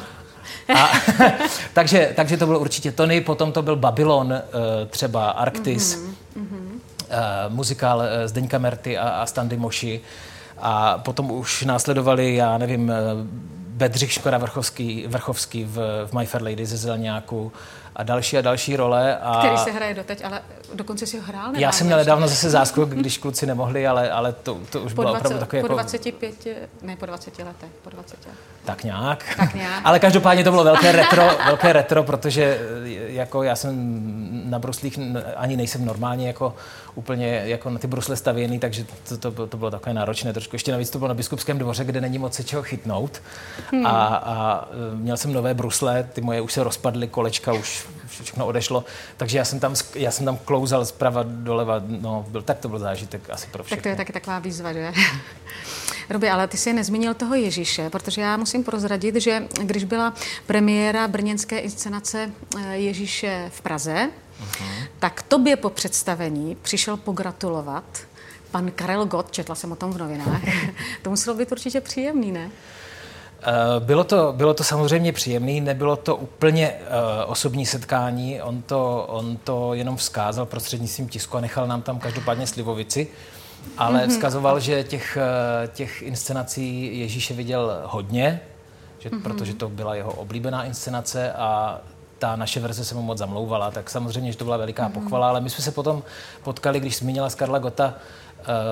a, 0.76 0.90
takže, 1.74 2.14
takže 2.16 2.38
to 2.38 2.46
byl 2.46 2.58
určitě 2.58 2.92
Tony, 2.92 3.22
potom 3.22 3.52
to 3.52 3.62
byl 3.62 3.76
Babylon, 3.76 4.34
eh, 4.34 4.42
třeba 4.86 5.30
Arktis, 5.30 5.98
mm-hmm. 5.98 6.72
uh, 6.74 7.54
muzikál 7.54 7.98
uh, 7.98 8.04
Zdeňka 8.26 8.58
Merty 8.58 8.98
a, 8.98 9.10
a 9.10 9.26
Standy 9.26 9.58
Moši. 9.58 10.02
A 10.58 10.98
potom 10.98 11.32
už 11.32 11.64
následovali, 11.64 12.36
já 12.36 12.58
nevím, 12.58 12.92
Bedřich 13.78 14.14
Škoda 14.14 14.38
Vrchovský, 14.38 15.08
Vrchovský 15.08 15.64
v, 15.64 16.06
v 16.06 16.14
My 16.14 16.26
Fair 16.26 16.44
Lady 16.44 16.66
ze 16.66 16.78
Zelňáku 16.78 17.52
a 17.96 18.04
další 18.04 18.38
a 18.38 18.42
další 18.42 18.76
role. 18.76 19.18
A... 19.18 19.38
Který 19.40 19.58
se 19.58 19.72
hraje 19.72 19.94
doteď, 19.94 20.26
ale 20.26 20.42
dokonce 20.74 21.08
si 21.08 21.18
ho 21.18 21.24
hrál? 21.24 21.52
Já 21.56 21.72
jsem 21.72 21.88
měl 21.88 21.98
nedávno 21.98 22.28
zase 22.28 22.50
záskok, 22.50 22.90
když 22.90 23.18
kluci 23.18 23.46
nemohli, 23.46 23.88
ale, 23.88 24.12
ale 24.12 24.34
to, 24.34 24.58
to 24.70 24.82
už 24.82 24.94
po 24.94 25.02
bylo 25.02 25.14
20, 25.14 25.26
opravdu 25.26 25.40
takové 25.40 25.62
po 25.62 25.66
jako... 25.66 25.74
25, 25.74 26.48
ne, 26.82 26.96
po 26.96 27.06
20 27.06 27.40
letech, 27.40 27.70
po 27.84 27.90
20 27.90 28.18
letech. 28.18 28.40
Tak 28.66 28.84
nějak. 28.84 29.26
Tak 29.38 29.54
nějak. 29.54 29.82
ale 29.84 30.00
každopádně 30.00 30.44
to 30.44 30.52
bylo 30.52 30.64
velké 30.64 30.92
retro, 30.92 31.30
velké 31.46 31.74
retro, 31.74 32.04
protože 32.04 32.60
jako 33.08 33.44
já 33.44 33.56
jsem 33.56 33.74
na 34.50 34.60
bruslích 34.60 35.00
ani 35.36 35.58
nejsem 35.58 35.86
normálně 35.86 36.28
jako 36.28 36.56
úplně 36.96 37.42
jako 37.46 37.70
na 37.70 37.80
ty 37.80 37.88
brusle 37.88 38.16
stavěný, 38.16 38.60
takže 38.60 38.86
to, 39.20 39.32
to, 39.32 39.48
to 39.48 39.58
bylo 39.58 39.72
takové 39.72 39.94
náročné 39.94 40.34
trošku. 40.34 40.56
Ještě 40.56 40.72
navíc 40.72 40.90
to 40.90 40.98
bylo 40.98 41.08
na 41.08 41.14
Biskupském 41.14 41.58
dvoře, 41.58 41.84
kde 41.84 42.02
není 42.02 42.18
moc 42.18 42.34
se 42.34 42.44
čeho 42.44 42.64
chytnout. 42.64 43.22
Hmm. 43.72 43.86
A, 43.86 43.92
a 44.16 44.68
měl 44.94 45.18
jsem 45.18 45.34
nové 45.34 45.54
brusle, 45.54 46.10
ty 46.14 46.22
moje 46.22 46.42
už 46.42 46.54
se 46.54 46.64
rozpadly, 46.64 47.08
kolečka 47.08 47.54
už 47.54 47.88
všechno 48.08 48.46
odešlo, 48.46 48.86
takže 49.18 49.38
já 49.38 49.46
jsem 49.46 49.60
tam, 49.60 49.76
já 49.96 50.12
jsem 50.12 50.26
tam 50.26 50.38
klouzal 50.38 50.86
zprava 50.86 51.24
doleva, 51.28 51.82
no, 51.88 52.26
byl, 52.30 52.42
tak 52.42 52.60
to 52.60 52.70
byl 52.70 52.80
zážitek 52.80 53.30
asi 53.30 53.48
pro 53.48 53.64
všechny. 53.64 53.78
Tak 53.78 53.84
to 53.84 53.90
je 53.90 53.96
taky 53.96 54.14
taková 54.14 54.40
výzva, 54.40 54.74
že? 54.74 54.94
Robi, 56.10 56.30
ale 56.30 56.48
ty 56.48 56.58
jsi 56.58 56.74
nezmínil 56.74 57.14
toho 57.14 57.36
Ježíše, 57.36 57.90
protože 57.90 58.22
já 58.22 58.38
musím 58.38 58.64
prozradit, 58.64 59.16
že 59.16 59.44
když 59.62 59.84
byla 59.84 60.14
premiéra 60.46 61.08
brněnské 61.08 61.60
inscenace 61.60 62.32
eh, 62.58 62.78
Ježíše 62.78 63.52
v 63.54 63.62
Praze, 63.62 64.10
uh-huh. 64.44 64.88
tak 65.00 65.22
tobě 65.22 65.56
po 65.56 65.70
představení 65.70 66.58
přišel 66.62 66.98
pogratulovat 66.98 67.84
pan 68.52 68.72
Karel 68.72 69.06
Gott, 69.06 69.32
četla 69.32 69.56
jsem 69.56 69.72
o 69.72 69.76
tom 69.76 69.92
v 69.92 69.98
novinách. 69.98 70.42
to 71.02 71.10
muselo 71.10 71.38
být 71.38 71.52
určitě 71.52 71.82
příjemný, 71.82 72.32
ne? 72.32 72.52
Eh, 73.42 73.80
bylo 73.80 74.04
to, 74.04 74.34
bylo 74.38 74.54
to 74.54 74.64
samozřejmě 74.64 75.14
příjemné, 75.14 75.62
nebylo 75.62 75.96
to 75.96 76.16
úplně 76.16 76.74
uh, 76.74 77.32
osobní 77.32 77.66
setkání, 77.66 78.42
on 78.42 78.62
to, 78.62 79.06
on 79.10 79.38
to 79.38 79.74
jenom 79.74 79.98
vzkázal 79.98 80.46
prostřednictvím 80.46 81.10
tisku 81.10 81.38
a 81.38 81.42
nechal 81.42 81.68
nám 81.68 81.82
tam 81.82 82.00
každopádně 82.00 82.48
slivovici, 82.48 83.08
ale 83.78 84.00
mm-hmm. 84.00 84.10
vzkazoval, 84.10 84.60
že 84.60 84.84
těch, 84.84 85.18
uh, 85.18 85.68
těch 85.74 86.02
inscenací 86.02 87.00
Ježíše 87.00 87.34
viděl 87.34 87.82
hodně, 87.86 88.42
že, 89.00 89.10
mm-hmm. 89.10 89.22
protože 89.22 89.54
to 89.54 89.70
byla 89.70 89.96
jeho 89.96 90.12
oblíbená 90.12 90.64
inscenace 90.64 91.34
a 91.34 91.80
ta 92.18 92.36
naše 92.36 92.60
verze 92.60 92.86
se 92.86 92.96
mu 92.96 93.02
moc 93.02 93.18
zamlouvala, 93.18 93.72
tak 93.72 93.90
samozřejmě, 93.90 94.32
že 94.32 94.38
to 94.38 94.46
byla 94.46 94.58
veliká 94.58 94.90
mm-hmm. 94.90 94.92
pochvala, 94.92 95.30
ale 95.30 95.42
my 95.42 95.50
jsme 95.50 95.64
se 95.64 95.72
potom 95.72 96.04
potkali, 96.44 96.80
když 96.80 96.98
zmínila 96.98 97.30
Karla 97.30 97.60
Gota, 97.60 97.94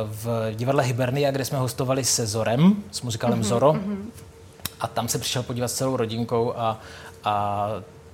v 0.05 0.51
divadle 0.53 0.83
Hibernia, 0.83 1.31
kde 1.31 1.45
jsme 1.45 1.57
hostovali 1.57 2.03
se 2.03 2.27
Zorem, 2.27 2.83
s 2.91 3.01
muzikálem 3.01 3.39
mm-hmm, 3.39 3.43
Zoro. 3.43 3.73
Mm-hmm 3.73 4.34
a 4.79 4.87
tam 4.87 5.07
se 5.07 5.19
přišel 5.19 5.43
podívat 5.43 5.67
s 5.67 5.73
celou 5.73 5.97
rodinkou 5.97 6.53
a, 6.57 6.79
a 7.23 7.67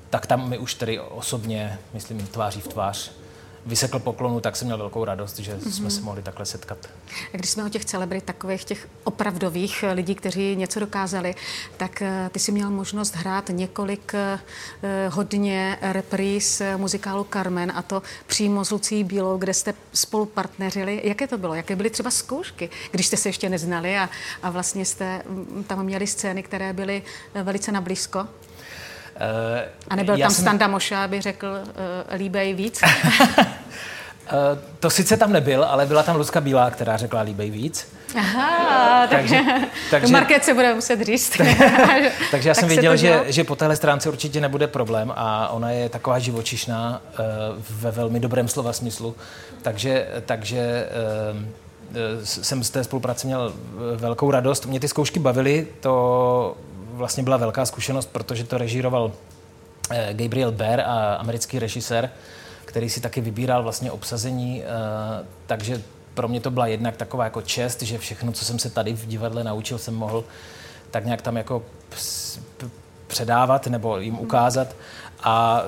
tak 0.10 0.26
tam 0.26 0.50
mi 0.50 0.58
už 0.58 0.74
tedy 0.74 1.00
osobně, 1.00 1.80
myslím, 1.94 2.28
tváří 2.28 2.62
v 2.62 2.68
tvář 2.68 3.12
vysekl 3.66 4.00
poklonu, 4.00 4.40
tak 4.40 4.56
jsem 4.56 4.66
měl 4.68 4.78
velkou 4.78 5.06
radost, 5.06 5.40
že 5.40 5.56
mm-hmm. 5.56 5.70
jsme 5.70 5.92
se 5.92 6.02
mohli 6.02 6.22
takhle 6.22 6.46
setkat. 6.46 6.78
A 7.34 7.38
když 7.38 7.50
jsme 7.50 7.66
o 7.66 7.70
těch 7.70 7.86
celebrit, 7.86 8.24
takových 8.24 8.66
těch 8.66 8.88
opravdových 9.04 9.84
eh, 9.84 9.92
lidí, 9.92 10.16
kteří 10.16 10.56
něco 10.56 10.80
dokázali, 10.80 11.36
tak 11.78 12.02
eh, 12.02 12.30
ty 12.32 12.40
jsi 12.40 12.52
měl 12.52 12.70
možnost 12.70 13.16
hrát 13.16 13.50
několik 13.50 14.14
eh, 14.14 14.40
hodně 15.10 15.78
repríz 15.82 16.62
muzikálu 16.78 17.28
Carmen 17.34 17.72
a 17.76 17.82
to 17.82 18.02
přímo 18.28 18.66
s 18.66 18.72
Lucí 18.72 19.04
Bílou, 19.04 19.38
kde 19.38 19.54
jste 19.54 19.74
spolu 19.94 20.26
partneřili. 20.26 21.02
Jaké 21.04 21.28
to 21.28 21.38
bylo? 21.38 21.56
Jaké 21.56 21.76
byly 21.76 21.90
třeba 21.90 22.12
zkoušky, 22.12 22.70
když 22.92 23.08
jste 23.08 23.18
se 23.18 23.30
ještě 23.30 23.50
neznali 23.50 23.98
a, 23.98 24.10
a 24.44 24.50
vlastně 24.50 24.86
jste 24.86 25.22
mm, 25.30 25.64
tam 25.68 25.86
měli 25.86 26.08
scény, 26.08 26.44
které 26.44 26.74
byly 26.74 27.04
velice 27.44 27.72
nablízko? 27.72 28.28
Uh, 29.22 29.60
a 29.90 29.96
nebyl 29.96 30.18
tam 30.18 30.32
jsem... 30.32 30.44
Standa 30.44 30.68
Moša, 30.68 31.04
aby 31.04 31.22
řekl 31.22 31.48
uh, 31.48 32.18
líbej 32.18 32.54
víc? 32.54 32.82
uh, 32.82 33.46
to 34.80 34.90
sice 34.90 35.18
tam 35.18 35.34
nebyl, 35.34 35.64
ale 35.64 35.86
byla 35.86 36.04
tam 36.04 36.16
Luzka 36.16 36.42
Bílá, 36.42 36.72
která 36.72 36.98
řekla 36.98 37.22
líbej 37.22 37.52
víc. 37.52 37.88
Aha, 38.18 39.08
takže, 39.08 39.40
takže 39.92 40.14
Market 40.14 40.44
se 40.44 40.54
bude 40.54 40.74
muset 40.74 41.02
říct. 41.02 41.42
takže 42.32 42.50
já 42.50 42.56
jsem 42.56 42.68
věděl, 42.68 42.96
že, 42.96 43.24
že 43.28 43.44
po 43.44 43.56
téhle 43.56 43.76
stránce 43.76 44.10
určitě 44.10 44.42
nebude 44.42 44.68
problém 44.68 45.14
a 45.16 45.50
ona 45.50 45.72
je 45.72 45.90
taková 45.90 46.20
živočišná 46.20 47.02
ve 47.70 47.92
velmi 47.92 48.20
dobrém 48.20 48.48
slova 48.48 48.74
smyslu. 48.74 49.16
Takže, 49.62 50.08
takže 50.26 50.86
jsem 52.24 52.64
z 52.64 52.70
té 52.70 52.84
spolupráce 52.84 53.28
měl 53.28 53.54
velkou 53.96 54.32
radost. 54.32 54.66
Mě 54.66 54.80
ty 54.80 54.88
zkoušky 54.88 55.20
bavily, 55.20 55.68
to 55.80 56.58
vlastně 57.02 57.24
byla 57.24 57.38
velká 57.38 57.66
zkušenost, 57.66 58.10
protože 58.12 58.44
to 58.44 58.58
režíroval 58.58 59.12
eh, 59.90 60.14
Gabriel 60.14 60.52
Bear, 60.52 60.80
a 60.82 61.14
americký 61.14 61.60
režisér, 61.60 62.10
který 62.66 62.90
si 62.90 63.02
taky 63.02 63.22
vybíral 63.22 63.64
vlastně 63.64 63.92
obsazení, 63.92 64.64
takže 65.46 65.82
pro 66.14 66.28
mě 66.28 66.42
to 66.42 66.52
byla 66.52 66.68
jednak 66.68 66.98
taková 66.98 67.24
jako 67.24 67.42
čest, 67.42 67.82
že 67.82 67.98
všechno, 67.98 68.32
co 68.32 68.46
jsem 68.46 68.60
se 68.60 68.70
tady 68.70 68.94
v 68.94 69.08
divadle 69.08 69.44
naučil, 69.44 69.78
jsem 69.78 69.96
mohl 69.96 70.24
tak 70.92 71.06
nějak 71.06 71.22
tam 71.22 71.38
jako 71.38 71.64
předávat 73.08 73.68
nebo 73.68 73.98
jim 73.98 74.20
ukázat. 74.20 74.76
A 75.24 75.64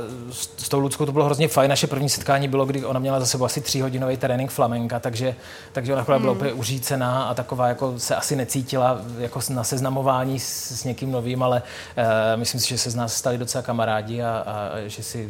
s 0.58 0.70
tou 0.70 0.80
Ludskou 0.80 1.06
to 1.06 1.12
bylo 1.12 1.26
hrozně 1.26 1.48
fajn. 1.48 1.70
Naše 1.70 1.88
první 1.88 2.10
setkání 2.10 2.48
bylo, 2.48 2.66
kdy 2.66 2.86
ona 2.86 3.00
měla 3.00 3.20
za 3.20 3.26
sebou 3.26 3.46
asi 3.46 3.62
tříhodinový 3.62 4.18
trénink 4.18 4.52
flamenka, 4.52 5.00
takže, 5.00 5.36
takže 5.72 5.94
ona 5.94 6.04
byla 6.04 6.18
mm. 6.18 6.30
úplně 6.30 6.54
uřícená 6.54 7.24
a 7.24 7.34
taková 7.34 7.68
jako 7.68 8.00
se 8.00 8.16
asi 8.16 8.36
necítila 8.36 9.02
jako 9.18 9.40
na 9.50 9.64
seznamování 9.64 10.40
s, 10.40 10.72
s 10.80 10.84
někým 10.84 11.12
novým, 11.12 11.44
ale 11.44 11.62
uh, 11.98 12.04
myslím 12.40 12.62
si, 12.62 12.70
že 12.70 12.78
se 12.78 12.90
z 12.90 12.96
nás 12.96 13.16
stali 13.16 13.38
docela 13.38 13.62
kamarádi 13.62 14.22
a, 14.22 14.44
a 14.46 14.88
že 14.88 15.04
si 15.04 15.30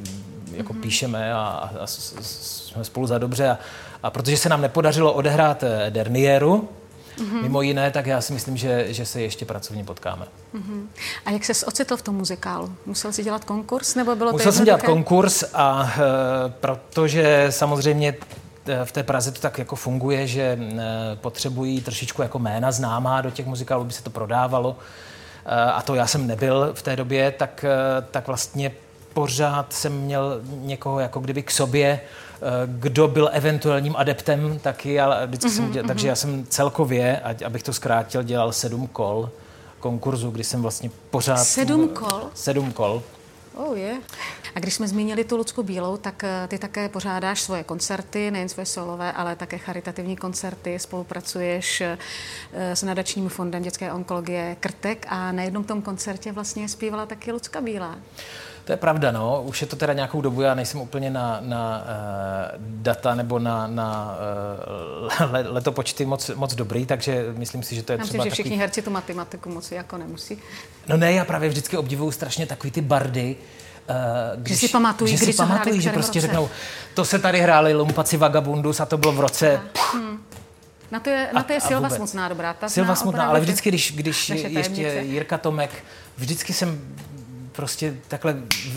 jako 0.51 0.73
mm. 0.73 0.81
píšeme 0.81 1.33
a, 1.33 1.37
a, 1.37 1.83
a 1.83 1.87
jsme 1.87 2.83
spolu 2.83 3.07
za 3.07 3.17
dobře. 3.17 3.49
A, 3.49 3.57
a 4.03 4.09
protože 4.09 4.37
se 4.37 4.49
nám 4.49 4.61
nepodařilo 4.61 5.13
odehrát 5.13 5.63
eh, 5.63 5.91
Dernieru, 5.91 6.69
mm-hmm. 7.17 7.41
mimo 7.41 7.61
jiné, 7.61 7.91
tak 7.91 8.05
já 8.05 8.21
si 8.21 8.33
myslím, 8.33 8.57
že, 8.57 8.93
že 8.93 9.05
se 9.05 9.21
ještě 9.21 9.45
pracovně 9.45 9.83
potkáme. 9.83 10.25
Mm-hmm. 10.55 10.87
A 11.25 11.31
jak 11.31 11.45
se 11.45 11.65
ocitl 11.65 11.97
v 11.97 12.01
tom 12.01 12.15
muzikálu? 12.15 12.75
Musel 12.85 13.13
jsi 13.13 13.23
dělat 13.23 13.45
konkurs, 13.45 13.95
nebo 13.95 14.15
bylo 14.15 14.31
Musel 14.31 14.51
to 14.51 14.55
jsem 14.55 14.65
dělat 14.65 14.81
konkurs 14.81 15.43
a 15.53 15.93
e, 15.97 16.49
protože 16.49 17.47
samozřejmě 17.49 18.15
eh, 18.67 18.85
v 18.85 18.91
té 18.91 19.03
Praze 19.03 19.31
to 19.31 19.39
tak 19.39 19.57
jako 19.57 19.75
funguje, 19.75 20.27
že 20.27 20.41
e, 20.41 20.59
potřebují 21.15 21.81
trošičku 21.81 22.21
jako 22.21 22.39
jména 22.39 22.71
známá 22.71 23.21
do 23.21 23.31
těch 23.31 23.45
muzikálů, 23.45 23.81
aby 23.81 23.93
se 23.93 24.03
to 24.03 24.09
prodávalo. 24.09 24.77
A 25.73 25.81
to 25.81 25.95
já 25.95 26.07
jsem 26.07 26.27
nebyl 26.27 26.71
v 26.73 26.81
té 26.81 26.95
době, 26.95 27.31
tak, 27.31 27.65
tak 28.11 28.27
vlastně 28.27 28.71
pořád 29.13 29.73
jsem 29.73 29.93
měl 29.93 30.41
někoho 30.45 30.99
jako 30.99 31.19
kdyby 31.19 31.43
k 31.43 31.51
sobě, 31.51 31.99
Eh, 32.43 32.67
kdo 32.67 33.07
byl 33.07 33.29
eventuálním 33.33 33.95
adeptem 33.95 34.59
taky, 34.59 34.99
ale 34.99 35.27
vždycky 35.27 35.49
mm-hmm, 35.49 35.55
jsem 35.55 35.71
dělal, 35.71 35.83
mm-hmm. 35.83 35.87
takže 35.87 36.07
já 36.07 36.15
jsem 36.15 36.45
celkově, 36.49 37.21
abych 37.45 37.63
to 37.63 37.73
zkrátil, 37.73 38.23
dělal 38.23 38.51
sedm 38.51 38.87
kol 38.87 39.29
konkurzu, 39.79 40.31
kdy 40.31 40.43
jsem 40.43 40.61
vlastně 40.61 40.91
pořád... 41.09 41.37
Sedm 41.37 41.87
kol? 41.87 42.21
Sedm 42.33 42.71
kol. 42.71 43.03
Oh. 43.55 43.77
Yeah. 43.77 43.97
A 44.55 44.59
když 44.59 44.73
jsme 44.73 44.87
zmínili 44.87 45.23
tu 45.23 45.37
Lucku 45.37 45.63
Bílou, 45.63 45.97
tak 45.97 46.23
eh, 46.23 46.47
ty 46.47 46.57
také 46.57 46.89
pořádáš 46.89 47.41
svoje 47.41 47.63
koncerty, 47.63 48.31
nejen 48.31 48.49
svoje 48.49 48.65
solové, 48.65 49.11
ale 49.11 49.35
také 49.35 49.57
charitativní 49.57 50.15
koncerty. 50.15 50.79
Spolupracuješ 50.79 51.81
eh, 51.81 51.97
s 52.53 52.83
nadačním 52.83 53.29
fondem 53.29 53.63
dětské 53.63 53.93
onkologie 53.93 54.55
Krtek 54.59 55.05
a 55.09 55.31
na 55.31 55.43
jednom 55.43 55.63
tom 55.63 55.81
koncertě 55.81 56.31
vlastně 56.31 56.69
zpívala 56.69 57.05
taky 57.05 57.31
Lucka 57.31 57.61
Bílá. 57.61 57.97
To 58.65 58.71
je 58.71 58.77
pravda, 58.77 59.11
no. 59.11 59.43
Už 59.43 59.61
je 59.61 59.67
to 59.67 59.75
teda 59.75 59.93
nějakou 59.93 60.21
dobu, 60.21 60.41
já 60.41 60.53
nejsem 60.53 60.81
úplně 60.81 61.09
na, 61.09 61.37
na 61.41 61.83
uh, 61.83 62.59
data 62.59 63.15
nebo 63.15 63.39
na, 63.39 63.67
na 63.67 64.17
uh, 65.21 65.31
letopočty 65.45 66.05
moc, 66.05 66.31
moc 66.35 66.55
dobrý, 66.55 66.85
takže 66.85 67.25
myslím 67.37 67.63
si, 67.63 67.75
že 67.75 67.83
to 67.83 67.91
je 67.91 67.97
já 67.97 68.03
třeba 68.03 68.23
myslím, 68.23 68.35
že 68.35 68.43
všichni 68.43 68.57
herci 68.57 68.81
tu 68.81 68.91
matematiku 68.91 69.49
moc 69.49 69.71
jako 69.71 69.97
nemusí. 69.97 70.37
No 70.87 70.97
ne, 70.97 71.13
já 71.13 71.25
právě 71.25 71.49
vždycky 71.49 71.77
obdivuju 71.77 72.11
strašně 72.11 72.45
takový 72.45 72.71
ty 72.71 72.81
bardy, 72.81 73.35
Uh, 73.89 74.41
když, 74.41 74.59
že 74.59 74.67
si 74.67 74.71
pamatují, 74.71 75.17
že 75.17 75.25
si 75.25 75.33
pamatují, 75.33 75.81
že 75.81 75.91
prostě 75.91 76.19
roce. 76.19 76.27
řeknou, 76.27 76.49
to 76.93 77.05
se 77.05 77.19
tady 77.19 77.41
hráli 77.41 77.73
Lumpaci 77.73 78.17
Vagabundus 78.17 78.79
a 78.79 78.85
to 78.85 78.97
bylo 78.97 79.13
v 79.13 79.19
roce... 79.19 79.61
Hmm. 79.93 80.23
Na 80.91 80.99
to 80.99 81.09
je, 81.09 81.29
na 81.33 81.43
to 81.43 81.53
je 81.53 81.57
a, 81.57 81.67
Silva 81.67 81.87
a 81.87 81.89
Smutná 81.89 82.29
dobrá. 82.29 82.53
Ta 82.53 82.69
Silva 82.69 82.95
Smutná, 82.95 83.25
ale 83.25 83.39
vždycky, 83.39 83.69
když, 83.69 83.91
když 83.91 84.29
ještě 84.29 85.03
Jirka 85.05 85.37
Tomek, 85.37 85.71
vždycky 86.17 86.53
jsem 86.53 86.81
prostě 87.55 87.95
takhle 88.07 88.35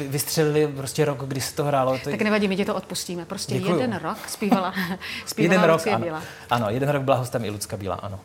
vystřelili 0.09 0.69
prostě 0.69 1.05
rok, 1.05 1.25
kdy 1.25 1.41
se 1.41 1.55
to 1.55 1.65
hrálo. 1.65 1.99
To... 1.99 2.11
Tak 2.11 2.23
nevadí, 2.23 2.49
my 2.49 2.57
ti 2.57 2.65
to 2.65 2.75
odpustíme. 2.75 3.25
Prostě 3.25 3.55
Děkuju. 3.55 3.75
jeden 3.75 4.01
rok 4.03 4.19
zpívala, 4.29 4.75
zpívala 5.27 5.55
jeden 5.55 5.71
rok, 5.71 5.87
ano. 5.87 6.05
Bílá. 6.05 6.23
Ano, 6.51 6.67
jeden 6.71 6.89
rok 6.89 7.03
byla 7.03 7.17
hostem 7.17 7.45
i 7.45 7.51
Lucka 7.51 7.77
Bílá, 7.77 7.95
ano. 7.95 8.21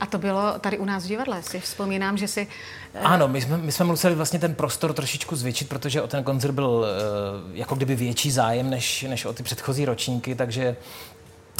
A 0.00 0.06
to 0.06 0.18
bylo 0.18 0.58
tady 0.58 0.78
u 0.78 0.84
nás 0.84 1.04
v 1.04 1.08
divadle, 1.08 1.42
si 1.42 1.60
vzpomínám, 1.60 2.16
že 2.16 2.28
si... 2.28 2.48
Eh, 2.94 3.00
ano, 3.00 3.28
my 3.28 3.42
jsme, 3.42 3.56
my 3.56 3.72
jsme 3.72 3.84
museli 3.84 4.14
vlastně 4.14 4.38
ten 4.38 4.54
prostor 4.54 4.92
trošičku 4.92 5.36
zvětšit, 5.36 5.68
protože 5.68 6.02
o 6.02 6.06
ten 6.06 6.24
koncert 6.24 6.52
byl 6.52 6.68
uh, 6.68 6.86
jako 7.56 7.74
kdyby 7.74 7.96
větší 7.96 8.30
zájem 8.30 8.70
než, 8.70 9.02
než 9.02 9.24
o 9.24 9.32
ty 9.32 9.42
předchozí 9.42 9.84
ročníky, 9.84 10.34
takže 10.34 10.76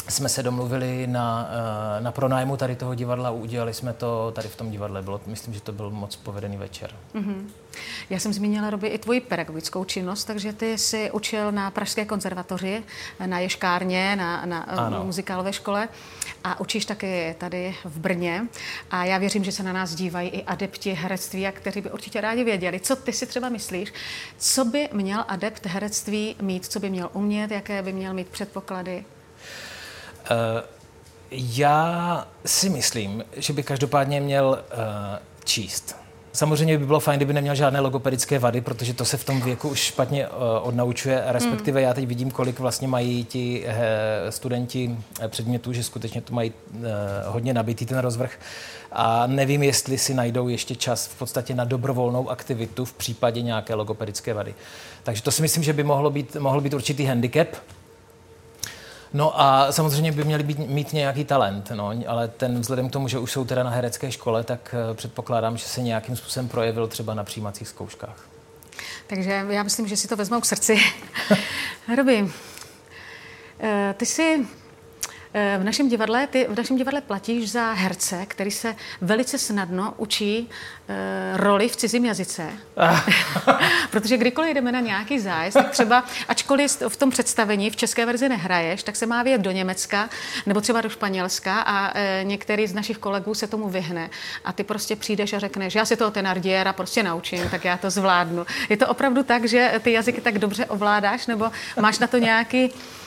jsme 0.09 0.29
se 0.29 0.43
domluvili 0.43 1.07
na, 1.07 1.49
eh, 1.97 2.01
na 2.01 2.11
pronájmu 2.11 2.57
tady 2.57 2.75
toho 2.75 2.95
divadla, 2.95 3.31
udělali 3.31 3.73
jsme 3.73 3.93
to 3.93 4.31
tady 4.35 4.47
v 4.47 4.55
tom 4.55 4.71
divadle. 4.71 5.01
Bylo, 5.01 5.21
myslím, 5.25 5.53
že 5.53 5.61
to 5.61 5.71
byl 5.71 5.89
moc 5.89 6.15
povedený 6.15 6.57
večer. 6.57 6.91
Mm-hmm. 7.15 7.45
Já 8.09 8.19
jsem 8.19 8.33
zmínila, 8.33 8.69
Roby, 8.69 8.87
i 8.87 8.97
tvoji 8.97 9.21
pedagogickou 9.21 9.83
činnost, 9.83 10.25
takže 10.25 10.53
ty 10.53 10.77
jsi 10.77 11.11
učil 11.11 11.51
na 11.51 11.71
Pražské 11.71 12.05
konzervatoři, 12.05 12.83
na 13.25 13.39
Ješkárně, 13.39 14.15
na, 14.15 14.45
na 14.45 14.65
eh, 14.69 14.75
ano. 14.75 15.03
muzikálové 15.03 15.53
škole 15.53 15.89
a 16.43 16.59
učíš 16.59 16.85
taky 16.85 17.35
tady 17.37 17.75
v 17.85 17.99
Brně. 17.99 18.47
A 18.91 19.05
já 19.05 19.17
věřím, 19.17 19.43
že 19.43 19.51
se 19.51 19.63
na 19.63 19.73
nás 19.73 19.95
dívají 19.95 20.29
i 20.29 20.43
adepti 20.43 20.93
herectví, 20.93 21.47
a 21.47 21.51
kteří 21.51 21.81
by 21.81 21.91
určitě 21.91 22.21
rádi 22.21 22.43
věděli. 22.43 22.79
Co 22.79 22.95
ty 22.95 23.13
si 23.13 23.25
třeba 23.25 23.49
myslíš, 23.49 23.93
co 24.37 24.65
by 24.65 24.89
měl 24.93 25.25
adept 25.27 25.65
herectví 25.65 26.35
mít, 26.41 26.65
co 26.65 26.79
by 26.79 26.89
měl 26.89 27.09
umět, 27.13 27.51
jaké 27.51 27.81
by 27.81 27.93
měl 27.93 28.13
mít 28.13 28.27
předpoklady? 28.27 29.05
Uh, 30.31 30.61
já 31.31 32.27
si 32.45 32.69
myslím, 32.69 33.23
že 33.37 33.53
by 33.53 33.63
každopádně 33.63 34.21
měl 34.21 34.47
uh, 34.47 34.77
číst. 35.43 35.95
Samozřejmě 36.33 36.77
by 36.77 36.85
bylo 36.85 36.99
fajn, 36.99 37.19
kdyby 37.19 37.33
neměl 37.33 37.55
žádné 37.55 37.79
logopedické 37.79 38.39
vady, 38.39 38.61
protože 38.61 38.93
to 38.93 39.05
se 39.05 39.17
v 39.17 39.25
tom 39.25 39.41
věku 39.41 39.69
už 39.69 39.79
špatně 39.79 40.27
uh, 40.27 40.33
odnaučuje, 40.61 41.23
respektive 41.25 41.81
mm. 41.81 41.87
já 41.87 41.93
teď 41.93 42.05
vidím, 42.05 42.31
kolik 42.31 42.59
vlastně 42.59 42.87
mají 42.87 43.25
ti 43.25 43.65
studenti 44.29 44.97
předmětů, 45.27 45.73
že 45.73 45.83
skutečně 45.83 46.21
to 46.21 46.33
mají 46.33 46.53
hodně 47.25 47.53
nabitý 47.53 47.85
ten 47.85 47.97
rozvrh 47.97 48.39
a 48.91 49.27
nevím, 49.27 49.63
jestli 49.63 49.97
si 49.97 50.13
najdou 50.13 50.47
ještě 50.47 50.75
čas 50.75 51.07
v 51.07 51.15
podstatě 51.19 51.55
na 51.55 51.63
dobrovolnou 51.63 52.29
aktivitu 52.29 52.85
v 52.85 52.93
případě 52.93 53.41
nějaké 53.41 53.73
logopedické 53.73 54.33
vady. 54.33 54.55
Takže 55.03 55.23
to 55.23 55.31
si 55.31 55.41
myslím, 55.41 55.63
že 55.63 55.73
by 55.73 55.83
mohlo 55.83 56.09
být, 56.09 56.35
mohlo 56.35 56.61
být 56.61 56.73
určitý 56.73 57.05
handicap, 57.05 57.47
No 59.13 59.41
a 59.41 59.71
samozřejmě 59.71 60.11
by 60.11 60.23
měli 60.23 60.43
být, 60.43 60.59
mít 60.59 60.93
nějaký 60.93 61.25
talent, 61.25 61.71
no, 61.75 61.91
ale 62.07 62.27
ten 62.27 62.59
vzhledem 62.59 62.89
k 62.89 62.91
tomu, 62.91 63.07
že 63.07 63.19
už 63.19 63.31
jsou 63.31 63.45
teda 63.45 63.63
na 63.63 63.69
herecké 63.69 64.11
škole, 64.11 64.43
tak 64.43 64.75
uh, 64.89 64.95
předpokládám, 64.95 65.57
že 65.57 65.65
se 65.65 65.81
nějakým 65.81 66.15
způsobem 66.15 66.47
projevil 66.49 66.87
třeba 66.87 67.13
na 67.13 67.23
přijímacích 67.23 67.67
zkouškách. 67.67 68.25
Takže 69.07 69.45
já 69.49 69.63
myslím, 69.63 69.87
že 69.87 69.97
si 69.97 70.07
to 70.07 70.15
vezmou 70.15 70.41
k 70.41 70.45
srdci. 70.45 70.77
Robi, 71.97 72.31
eh, 73.59 73.95
ty 73.97 74.05
jsi 74.05 74.45
Eh, 74.45 74.66
v 75.59 75.63
našem 75.63 75.89
divadle, 75.89 76.27
ty 76.27 76.47
v 76.49 76.57
našem 76.57 76.77
divadle 76.77 77.01
platíš 77.01 77.51
za 77.51 77.73
herce, 77.73 78.25
který 78.25 78.51
se 78.51 78.75
velice 79.01 79.37
snadno 79.37 79.93
učí 79.97 80.49
uh, 80.49 80.95
roli 81.37 81.69
v 81.69 81.75
cizím 81.75 82.05
jazyce. 82.05 82.49
Protože 83.91 84.17
kdykoliv 84.17 84.53
jdeme 84.53 84.71
na 84.71 84.79
nějaký 84.79 85.19
zájezd, 85.19 85.53
tak 85.53 85.69
třeba, 85.69 86.03
ačkoliv 86.27 86.81
v 86.87 86.97
tom 86.97 87.09
představení 87.09 87.69
v 87.69 87.75
české 87.75 88.05
verzi 88.05 88.29
nehraješ, 88.29 88.83
tak 88.83 88.95
se 88.95 89.05
má 89.05 89.23
vyjet 89.23 89.41
do 89.41 89.51
Německa 89.51 90.09
nebo 90.45 90.61
třeba 90.61 90.81
do 90.81 90.89
Španělska 90.89 91.61
a 91.61 91.87
uh, 91.87 92.01
některý 92.23 92.67
z 92.67 92.73
našich 92.73 92.97
kolegů 92.97 93.33
se 93.33 93.47
tomu 93.47 93.69
vyhne. 93.69 94.09
A 94.45 94.53
ty 94.53 94.63
prostě 94.63 94.95
přijdeš 94.95 95.33
a 95.33 95.39
řekneš, 95.39 95.75
já 95.75 95.85
si 95.85 95.95
toho 95.95 96.11
tenardiera 96.11 96.73
prostě 96.73 97.03
naučím, 97.03 97.49
tak 97.49 97.65
já 97.65 97.77
to 97.77 97.89
zvládnu. 97.89 98.45
Je 98.69 98.77
to 98.77 98.87
opravdu 98.87 99.23
tak, 99.23 99.45
že 99.45 99.73
ty 99.83 99.91
jazyky 99.91 100.21
tak 100.21 100.39
dobře 100.39 100.65
ovládáš, 100.65 101.27
nebo 101.27 101.51
máš 101.79 101.99
na 101.99 102.07
to 102.07 102.17
nějaký 102.17 102.71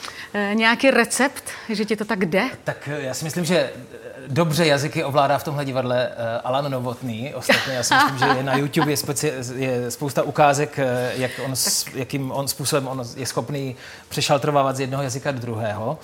nějaký 0.53 0.91
recept, 0.91 1.43
že 1.69 1.85
ti 1.85 1.95
to 1.95 2.05
tak 2.05 2.25
jde? 2.25 2.43
Tak 2.63 2.89
eh, 2.91 3.01
já 3.01 3.13
si 3.13 3.25
myslím, 3.25 3.45
že 3.45 3.57
eh, 3.57 4.20
dobře 4.31 4.65
jazyky 4.65 5.03
ovládá 5.03 5.37
v 5.37 5.43
tomhle 5.43 5.65
divadle 5.65 6.09
Alan 6.43 6.71
Novotný. 6.71 7.33
Ostatně 7.33 7.73
já 7.73 7.83
si 7.83 7.93
myslím, 7.93 8.17
že 8.17 8.25
je 8.37 8.43
na 8.43 8.55
YouTube 8.55 8.91
je, 8.91 8.97
speci- 8.97 9.55
je 9.55 9.91
spousta 9.91 10.23
ukázek, 10.23 10.79
jak 11.13 11.31
on, 11.45 11.53
jakým 11.93 12.31
on 12.31 12.47
způsobem 12.47 12.87
on 12.87 13.03
je 13.15 13.25
schopný 13.25 13.75
přešaltrovávat 14.09 14.75
z 14.75 14.79
jednoho 14.79 15.03
jazyka 15.03 15.31
do 15.31 15.39
druhého. 15.39 15.99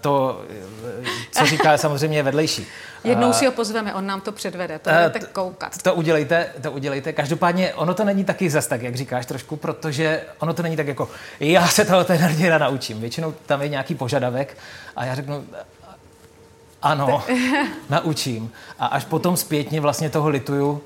To, 0.00 0.44
co 1.32 1.46
říká, 1.46 1.78
samozřejmě 1.78 2.18
je 2.18 2.22
vedlejší. 2.22 2.66
Jednou 3.04 3.32
si 3.32 3.46
ho 3.46 3.52
pozveme, 3.52 3.94
on 3.94 4.06
nám 4.06 4.20
to 4.20 4.32
předvede, 4.32 4.78
to 4.78 4.90
budete 4.90 5.20
koukat. 5.32 5.82
To 5.82 5.94
udělejte, 5.94 6.46
to 6.62 6.72
udělejte. 6.72 7.12
Každopádně 7.12 7.74
ono 7.74 7.94
to 7.94 8.04
není 8.04 8.24
taky 8.24 8.50
zas 8.50 8.66
tak, 8.66 8.82
jak 8.82 8.96
říkáš 8.96 9.26
trošku, 9.26 9.56
protože 9.56 10.22
ono 10.38 10.54
to 10.54 10.62
není 10.62 10.76
tak 10.76 10.86
jako, 10.86 11.08
já 11.40 11.68
se 11.68 11.84
toho 11.84 12.04
ten 12.04 12.58
naučím. 12.58 13.00
Většinou 13.00 13.34
tam 13.46 13.62
je 13.62 13.68
nějaký 13.68 13.94
požadavek 13.94 14.56
a 14.96 15.04
já 15.04 15.14
řeknu, 15.14 15.44
ano, 16.82 17.22
naučím. 17.90 18.50
A 18.78 18.86
až 18.86 19.04
potom 19.04 19.36
zpětně 19.36 19.80
vlastně 19.80 20.10
toho 20.10 20.28
lituju, 20.28 20.80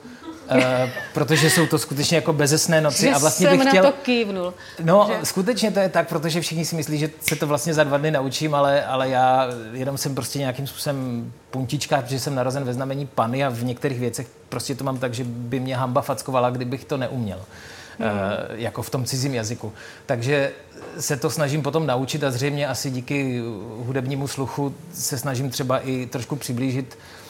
Uh, 0.45 0.91
protože 1.15 1.51
jsou 1.51 1.67
to 1.67 1.79
skutečně 1.79 2.17
jako 2.17 2.33
bezesné 2.33 2.81
noci 2.81 3.03
že 3.03 3.15
a 3.15 3.19
vlastně 3.19 3.49
bych 3.49 3.69
chtěl... 3.69 3.85
na 3.85 3.91
to 3.91 3.97
kývnul. 4.03 4.55
No, 4.83 5.09
že... 5.09 5.27
skutečně 5.27 5.71
to 5.71 5.81
je 5.81 5.89
tak, 5.89 6.09
protože 6.09 6.41
všichni 6.41 6.65
si 6.65 6.77
myslí, 6.77 6.99
že 6.99 7.11
se 7.21 7.37
to 7.37 7.47
vlastně 7.47 7.75
za 7.75 7.85
dva 7.85 7.99
dny 7.99 8.11
naučím, 8.11 8.55
ale, 8.55 8.85
ale 8.85 9.09
já 9.09 9.49
jenom 9.73 9.99
jsem 9.99 10.15
prostě 10.15 10.39
nějakým 10.39 10.67
způsobem 10.67 11.33
puntička, 11.51 12.03
protože 12.03 12.21
jsem 12.21 12.35
narozen 12.35 12.65
ve 12.65 12.75
znamení 12.75 13.07
Pany 13.07 13.45
a 13.45 13.49
v 13.49 13.65
některých 13.65 14.01
věcech 14.01 14.27
prostě 14.49 14.75
to 14.75 14.85
mám 14.85 14.99
tak, 14.99 15.15
že 15.15 15.25
by 15.25 15.61
mě 15.61 15.77
hamba 15.77 16.01
fackovala, 16.01 16.51
kdybych 16.51 16.85
to 16.85 16.97
neuměl. 16.97 17.41
Hmm. 17.99 18.09
jako 18.51 18.83
v 18.83 18.91
tom 18.91 19.05
cizím 19.05 19.35
jazyku. 19.35 19.73
Takže 20.07 20.53
se 20.99 21.17
to 21.17 21.31
snažím 21.31 21.63
potom 21.63 21.87
naučit 21.87 22.25
a 22.25 22.31
zřejmě 22.31 22.69
asi 22.69 22.91
díky 22.91 23.43
hudebnímu 23.77 24.29
sluchu 24.29 24.75
se 24.93 25.19
snažím 25.19 25.51
třeba 25.51 25.79
i 25.79 26.07
trošku 26.07 26.37
přiblížit 26.37 26.97
Eh, 26.97 27.24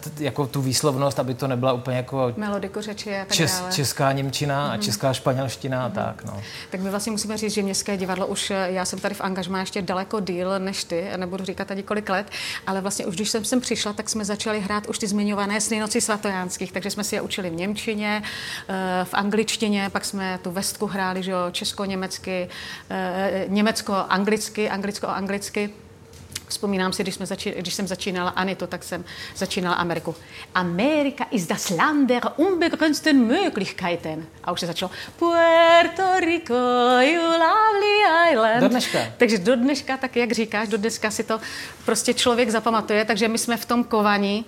t- 0.00 0.24
jako 0.24 0.46
tu 0.46 0.62
výslovnost, 0.62 1.18
aby 1.18 1.34
to 1.34 1.48
nebyla 1.48 1.72
úplně 1.72 1.96
jako 1.96 2.34
melodiku 2.36 2.80
řeči 2.80 3.16
a 3.16 3.24
tak 3.24 3.32
čes, 3.32 3.58
dále. 3.58 3.72
česká 3.72 4.12
němčina 4.12 4.66
mm-hmm. 4.66 4.70
a 4.70 4.74
mhm. 4.74 4.82
česká 4.82 5.12
španělština 5.12 5.88
mm-hmm. 5.88 6.00
a 6.00 6.04
tak. 6.04 6.24
No. 6.24 6.42
Tak 6.70 6.80
my 6.80 6.90
vlastně 6.90 7.12
musíme 7.12 7.36
říct, 7.36 7.52
že 7.52 7.62
Městské 7.62 7.96
divadlo 7.96 8.26
už, 8.26 8.50
eh, 8.50 8.66
já 8.70 8.84
jsem 8.84 8.98
tady 8.98 9.14
v 9.14 9.20
angažmá 9.20 9.60
ještě 9.60 9.82
daleko 9.82 10.20
díl 10.20 10.58
než 10.58 10.84
ty, 10.84 11.08
nebudu 11.16 11.44
říkat 11.44 11.68
tady 11.68 11.82
kolik 11.82 12.08
let, 12.08 12.26
ale 12.66 12.80
vlastně 12.80 13.06
už 13.06 13.14
když 13.14 13.30
jsem 13.30 13.44
sem 13.44 13.60
přišla, 13.60 13.92
tak 13.92 14.10
jsme 14.10 14.24
začali 14.24 14.60
hrát 14.60 14.86
už 14.86 14.98
ty 14.98 15.06
zmiňované 15.06 15.60
sny 15.60 15.80
noci 15.80 16.00
svatojánských, 16.00 16.72
takže 16.72 16.90
jsme 16.90 17.04
si 17.04 17.14
je 17.14 17.20
učili 17.20 17.50
v 17.50 17.54
Němčině, 17.54 18.22
eh, 18.68 19.04
v 19.04 19.14
angličtině, 19.14 19.90
pak 19.92 20.04
jsme 20.04 20.38
tu 20.42 20.50
vestku 20.50 20.86
hráli, 20.86 21.22
že 21.22 21.30
jo, 21.30 21.38
česko-německy, 21.52 22.48
německo-anglicky, 23.48 24.70
anglicko-anglicky, 24.70 25.70
Vzpomínám 26.52 26.92
si, 26.92 27.02
když, 27.02 27.14
jsme 27.14 27.26
začí, 27.26 27.50
když 27.50 27.74
jsem 27.74 27.86
začínala 27.86 28.30
Anitu, 28.30 28.66
tak 28.66 28.84
jsem 28.84 29.04
začínala 29.36 29.76
Ameriku. 29.76 30.14
Amerika 30.54 31.26
ist 31.30 31.48
das 31.48 31.70
Land 31.70 32.08
der 32.08 32.22
unbegrenzten 32.36 33.26
Möglichkeiten. 33.26 34.24
A 34.44 34.52
už 34.52 34.60
se 34.60 34.66
začalo 34.66 34.90
Puerto 35.18 36.20
Rico, 36.20 36.54
you 37.00 37.22
lovely 37.22 38.32
island. 38.32 38.60
Do 38.60 38.68
dneška. 38.68 38.98
Takže 39.16 39.38
do 39.38 39.56
dneška, 39.56 39.96
tak 39.96 40.16
jak 40.16 40.32
říkáš, 40.32 40.68
do 40.68 40.78
dneška 40.78 41.10
si 41.10 41.24
to 41.24 41.40
prostě 41.84 42.14
člověk 42.14 42.50
zapamatuje, 42.50 43.04
takže 43.04 43.28
my 43.28 43.38
jsme 43.38 43.56
v 43.56 43.66
tom 43.66 43.84
kovaní 43.84 44.44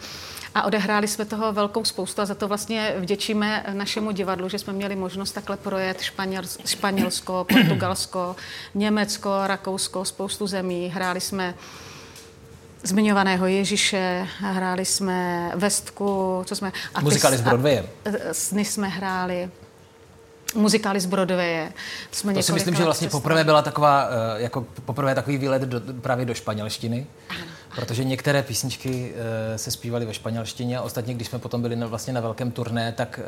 a 0.55 0.63
odehráli 0.63 1.09
jsme 1.09 1.25
toho 1.25 1.53
velkou 1.53 1.85
spoustu 1.85 2.23
a 2.23 2.27
za 2.27 2.35
to 2.35 2.49
vlastně 2.49 2.95
vděčíme 2.99 3.65
našemu 3.73 4.11
divadlu, 4.11 4.49
že 4.49 4.59
jsme 4.59 4.73
měli 4.73 4.97
možnost 4.97 5.33
takhle 5.33 5.57
projet 5.57 6.03
Španělsko, 6.65 7.47
Portugalsko, 7.49 8.37
Německo, 8.75 9.31
Rakousko, 9.47 10.05
spoustu 10.05 10.47
zemí. 10.47 10.89
Hráli 10.95 11.21
jsme 11.21 11.55
zmiňovaného 12.85 13.47
Ježíše, 13.47 14.27
hráli 14.39 14.85
jsme 14.85 15.51
Vestku, 15.55 16.43
co 16.47 16.57
jsme... 16.57 16.73
A 16.95 17.01
Muzikály 17.01 17.37
z 17.37 17.41
Broadwaye. 17.41 17.85
Sny 18.33 18.65
jsme 18.65 18.89
hráli, 18.89 19.51
muzikály 20.55 21.01
z 21.01 21.07
Broadwaye. 21.07 21.73
To, 22.11 22.17
jsme 22.17 22.35
to 22.35 22.43
si 22.43 22.53
myslím, 22.53 22.75
že 22.75 22.85
vlastně 22.85 23.09
poprvé 23.09 23.45
byla 23.45 23.63
taková, 23.63 24.09
eh, 24.11 24.43
jako 24.43 24.67
poprvé 24.85 25.15
takový 25.15 25.39
výlet 25.39 25.63
do, 25.63 25.81
právě 26.01 26.27
do 26.27 26.35
španělštiny. 26.35 27.07
Ano. 27.29 27.41
Protože 27.75 28.05
některé 28.05 28.43
písničky 28.43 29.13
uh, 29.13 29.57
se 29.57 29.71
zpívaly 29.71 30.07
ve 30.07 30.15
španělštině 30.15 30.79
a 30.79 30.83
ostatně, 30.83 31.15
když 31.15 31.29
jsme 31.29 31.39
potom 31.39 31.63
byli 31.63 31.77
na, 31.77 31.87
vlastně 31.87 32.13
na 32.13 32.21
velkém 32.21 32.51
turné, 32.51 32.93
tak 32.93 33.21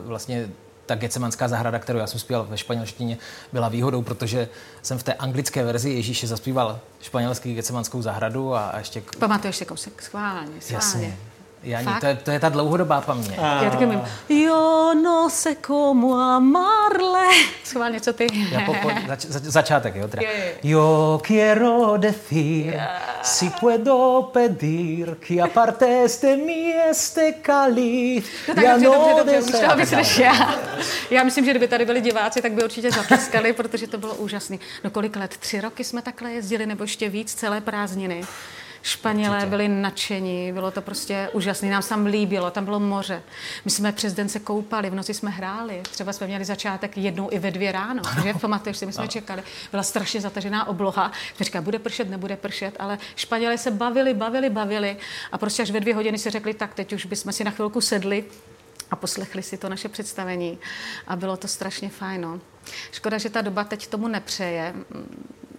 uh, 0.00 0.06
vlastně 0.06 0.48
ta 0.88 0.94
Gecemanská 0.94 1.48
zahrada, 1.48 1.78
kterou 1.78 1.98
já 1.98 2.06
jsem 2.06 2.20
zpíval 2.20 2.46
ve 2.50 2.58
španělštině, 2.58 3.18
byla 3.52 3.68
výhodou, 3.68 4.02
protože 4.02 4.48
jsem 4.82 4.98
v 4.98 5.02
té 5.02 5.14
anglické 5.14 5.64
verzi 5.64 5.90
Ježíše 5.90 6.26
zaspíval 6.26 6.80
španělský 7.00 7.54
Gecemanskou 7.54 8.02
zahradu 8.02 8.54
a, 8.54 8.74
ještě... 8.78 9.02
Pamatuješ 9.18 9.56
si 9.56 9.64
kousek? 9.64 10.02
Schválně, 10.02 10.60
schválně. 10.60 10.74
Jasně. 10.74 11.16
Já, 11.62 12.00
to, 12.00 12.06
je, 12.06 12.14
to 12.14 12.30
je 12.30 12.40
ta 12.40 12.48
dlouhodobá 12.48 13.00
paměť. 13.00 13.38
A... 13.38 13.62
Já 13.64 13.70
taky 13.70 13.86
mím, 13.86 14.00
jo 14.28 14.94
no 14.94 15.30
se 15.30 15.54
komu 15.54 16.14
amarle. 16.14 17.26
Schválně, 17.64 18.00
co 18.00 18.12
ty? 18.12 18.26
Já 18.50 18.60
po, 18.60 18.74
po, 18.74 18.90
zač, 19.08 19.24
zač, 19.24 19.42
začátek, 19.42 19.96
jo? 19.96 20.08
Teda. 20.08 20.22
Yo 20.62 21.20
quiero 21.26 21.96
decir, 21.96 22.66
yeah. 22.66 23.24
si 23.24 23.50
puedo 23.60 24.30
pedir, 24.32 25.16
que 25.26 25.42
aparte 25.42 26.04
este 26.04 26.36
mi 26.36 26.74
este 26.90 27.34
cáliz, 27.42 28.24
no, 28.48 28.54
tak 28.54 28.64
dobře, 28.64 28.84
no 28.84 29.14
dobře, 29.18 29.36
dobře, 29.36 29.68
dobře, 29.68 29.96
dobře, 29.96 30.22
já. 30.22 30.54
já 31.10 31.24
myslím, 31.24 31.44
že 31.44 31.50
kdyby 31.50 31.68
tady 31.68 31.84
byli 31.84 32.00
diváci, 32.00 32.42
tak 32.42 32.52
by 32.52 32.64
určitě 32.64 32.90
zatleskali, 32.90 33.52
protože 33.52 33.86
to 33.86 33.98
bylo 33.98 34.14
úžasné. 34.14 34.58
No 34.84 34.90
kolik 34.90 35.16
let? 35.16 35.36
Tři 35.36 35.60
roky 35.60 35.84
jsme 35.84 36.02
takhle 36.02 36.32
jezdili, 36.32 36.66
nebo 36.66 36.84
ještě 36.84 37.08
víc, 37.08 37.34
celé 37.34 37.60
prázdniny. 37.60 38.24
Španělé 38.82 39.36
Určitě. 39.36 39.50
byli 39.50 39.68
nadšení, 39.68 40.52
bylo 40.52 40.70
to 40.70 40.82
prostě 40.82 41.28
úžasné, 41.32 41.70
nám 41.70 41.82
se 41.82 41.88
tam 41.88 42.06
líbilo, 42.06 42.50
tam 42.50 42.64
bylo 42.64 42.80
moře. 42.80 43.22
My 43.64 43.70
jsme 43.70 43.92
přes 43.92 44.12
den 44.12 44.28
se 44.28 44.38
koupali, 44.38 44.90
v 44.90 44.94
noci 44.94 45.14
jsme 45.14 45.30
hráli, 45.30 45.80
třeba 45.90 46.12
jsme 46.12 46.26
měli 46.26 46.44
začátek 46.44 46.96
jednou 46.96 47.28
i 47.32 47.38
ve 47.38 47.50
dvě 47.50 47.72
ráno, 47.72 48.02
že 48.22 48.34
pamatuješ 48.34 48.76
si, 48.76 48.86
my 48.86 48.92
jsme 48.92 49.08
čekali, 49.08 49.42
byla 49.70 49.82
strašně 49.82 50.20
zatažená 50.20 50.68
obloha, 50.68 51.12
jsme 51.36 51.44
říkali, 51.44 51.64
bude 51.64 51.78
pršet, 51.78 52.10
nebude 52.10 52.36
pršet, 52.36 52.76
ale 52.78 52.98
Španělé 53.16 53.58
se 53.58 53.70
bavili, 53.70 54.14
bavili, 54.14 54.50
bavili 54.50 54.96
a 55.32 55.38
prostě 55.38 55.62
až 55.62 55.70
ve 55.70 55.80
dvě 55.80 55.94
hodiny 55.94 56.18
si 56.18 56.30
řekli, 56.30 56.54
tak 56.54 56.74
teď 56.74 56.92
už 56.92 57.06
bychom 57.06 57.32
si 57.32 57.44
na 57.44 57.50
chvilku 57.50 57.80
sedli 57.80 58.24
a 58.90 58.96
poslechli 58.96 59.42
si 59.42 59.56
to 59.56 59.68
naše 59.68 59.88
představení 59.88 60.58
a 61.06 61.16
bylo 61.16 61.36
to 61.36 61.48
strašně 61.48 61.88
fajn. 61.88 62.20
No. 62.20 62.40
Škoda, 62.92 63.18
že 63.18 63.30
ta 63.30 63.42
doba 63.42 63.64
teď 63.64 63.86
tomu 63.86 64.08
nepřeje. 64.08 64.74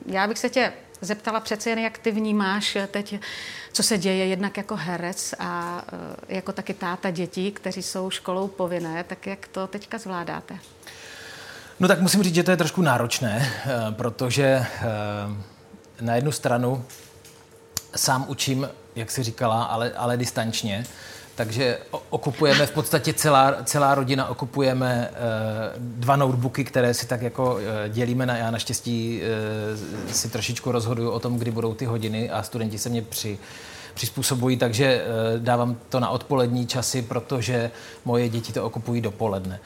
Já 0.05 0.27
bych 0.27 0.37
se 0.37 0.49
tě 0.49 0.73
zeptala 1.01 1.39
přece 1.39 1.69
jen, 1.69 1.79
jak 1.79 1.97
ty 1.97 2.11
vnímáš 2.11 2.77
teď, 2.91 3.19
co 3.71 3.83
se 3.83 3.97
děje 3.97 4.25
jednak 4.25 4.57
jako 4.57 4.75
herec 4.75 5.33
a 5.39 5.81
eh, 6.29 6.35
jako 6.35 6.51
taky 6.51 6.73
táta 6.73 7.11
dětí, 7.11 7.51
kteří 7.51 7.83
jsou 7.83 8.09
školou 8.09 8.47
povinné, 8.47 9.03
tak 9.03 9.27
jak 9.27 9.47
to 9.47 9.67
teďka 9.67 9.97
zvládáte? 9.97 10.57
No 11.79 11.87
tak 11.87 12.01
musím 12.01 12.23
říct, 12.23 12.35
že 12.35 12.43
to 12.43 12.51
je 12.51 12.57
trošku 12.57 12.81
náročné, 12.81 13.51
eh, 13.65 13.69
protože 13.91 14.43
eh, 14.45 14.85
na 16.01 16.15
jednu 16.15 16.31
stranu 16.31 16.85
sám 17.95 18.25
učím, 18.27 18.69
jak 18.95 19.11
jsi 19.11 19.23
říkala, 19.23 19.63
ale, 19.63 19.91
ale 19.91 20.17
distančně, 20.17 20.85
takže 21.39 21.77
okupujeme 22.09 22.65
v 22.65 22.71
podstatě 22.71 23.13
celá, 23.13 23.55
celá 23.63 23.95
rodina, 23.95 24.27
okupujeme 24.27 25.09
uh, 25.11 25.83
dva 25.83 26.15
notebooky, 26.15 26.63
které 26.63 26.93
si 26.93 27.07
tak 27.07 27.21
jako 27.21 27.53
uh, 27.53 27.61
dělíme. 27.89 28.25
Na, 28.25 28.37
já 28.37 28.51
naštěstí 28.51 29.21
uh, 30.07 30.11
si 30.11 30.29
trošičku 30.29 30.71
rozhoduju 30.71 31.09
o 31.09 31.19
tom, 31.19 31.37
kdy 31.37 31.51
budou 31.51 31.73
ty 31.73 31.85
hodiny 31.85 32.29
a 32.29 32.43
studenti 32.43 32.77
se 32.77 32.89
mě 32.89 33.01
při, 33.01 33.39
přizpůsobují, 33.93 34.57
takže 34.57 35.05
dávám 35.37 35.77
to 35.89 35.99
na 35.99 36.09
odpolední 36.09 36.67
časy, 36.67 37.01
protože 37.01 37.71
moje 38.05 38.29
děti 38.29 38.53
to 38.53 38.65
okupují 38.65 39.01
dopoledne. 39.01 39.59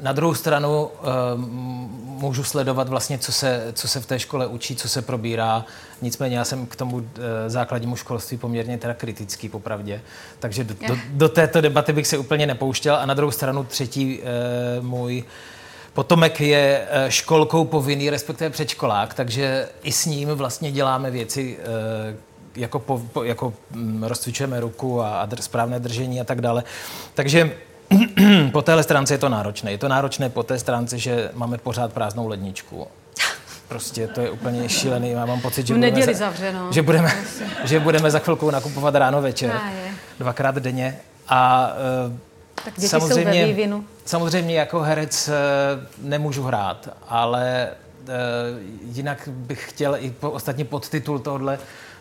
Na 0.00 0.12
druhou 0.12 0.34
stranu 0.34 0.82
uh, 0.82 1.40
můžu 2.20 2.44
sledovat 2.44 2.88
vlastně, 2.88 3.18
co 3.18 3.32
se, 3.32 3.72
co 3.72 3.88
se 3.88 4.00
v 4.00 4.06
té 4.06 4.18
škole 4.18 4.46
učí, 4.46 4.76
co 4.76 4.88
se 4.88 5.02
probírá. 5.02 5.64
Nicméně 6.02 6.38
já 6.38 6.44
jsem 6.44 6.66
k 6.66 6.76
tomu 6.76 6.96
uh, 6.96 7.02
základnímu 7.46 7.96
školství 7.96 8.36
poměrně 8.36 8.78
teda 8.78 8.94
kritický, 8.94 9.48
popravdě. 9.48 10.00
Takže 10.38 10.64
do, 10.64 10.74
do, 10.88 10.96
do 11.10 11.28
této 11.28 11.60
debaty 11.60 11.92
bych 11.92 12.06
se 12.06 12.18
úplně 12.18 12.46
nepouštěl. 12.46 12.96
A 12.96 13.06
na 13.06 13.14
druhou 13.14 13.30
stranu 13.30 13.64
třetí 13.64 14.18
uh, 14.18 14.84
můj 14.84 15.24
potomek 15.92 16.40
je 16.40 16.88
školkou 17.08 17.64
povinný, 17.64 18.10
respektive 18.10 18.50
předškolák, 18.50 19.14
takže 19.14 19.68
i 19.82 19.92
s 19.92 20.06
ním 20.06 20.28
vlastně 20.28 20.72
děláme 20.72 21.10
věci, 21.10 21.58
jako, 22.56 22.78
po, 22.78 23.02
jako 23.22 23.52
um, 23.74 24.04
rozcvičujeme 24.04 24.60
ruku 24.60 25.02
a, 25.02 25.20
a 25.20 25.28
správné 25.40 25.80
držení 25.80 26.20
a 26.20 26.24
tak 26.24 26.40
dále. 26.40 26.64
Takže 27.14 27.56
po 28.52 28.62
téhle 28.62 28.82
stránce 28.82 29.14
je 29.14 29.18
to 29.18 29.28
náročné. 29.28 29.70
Je 29.70 29.78
to 29.78 29.88
náročné 29.88 30.28
po 30.28 30.42
té 30.42 30.58
stránce, 30.58 30.98
že 30.98 31.30
máme 31.34 31.58
pořád 31.58 31.92
prázdnou 31.92 32.28
ledničku. 32.28 32.86
Prostě 33.68 34.08
to 34.08 34.20
je 34.20 34.30
úplně 34.30 34.68
šílený. 34.68 35.10
Já 35.10 35.26
mám 35.26 35.40
pocit, 35.40 35.66
že 35.66 35.74
budeme, 35.74 36.14
za, 36.14 36.32
že, 36.70 36.82
budeme, 36.82 37.12
že 37.64 37.80
budeme 37.80 38.10
za 38.10 38.18
chvilku 38.18 38.50
nakupovat 38.50 38.94
ráno 38.94 39.22
večer. 39.22 39.60
Dvakrát 40.18 40.54
denně. 40.54 40.98
A 41.28 41.72
uh, 42.06 42.12
tak 42.64 42.74
samozřejmě, 42.80 43.56
samozřejmě 44.04 44.54
jako 44.54 44.80
herec 44.80 45.28
uh, 45.28 46.08
nemůžu 46.08 46.42
hrát, 46.42 46.88
ale 47.08 47.68
uh, 48.02 48.08
jinak 48.96 49.28
bych 49.32 49.68
chtěl 49.68 49.96
i 50.00 50.10
po, 50.10 50.30
ostatně 50.30 50.64
podtitul 50.64 51.18
tohle 51.18 51.58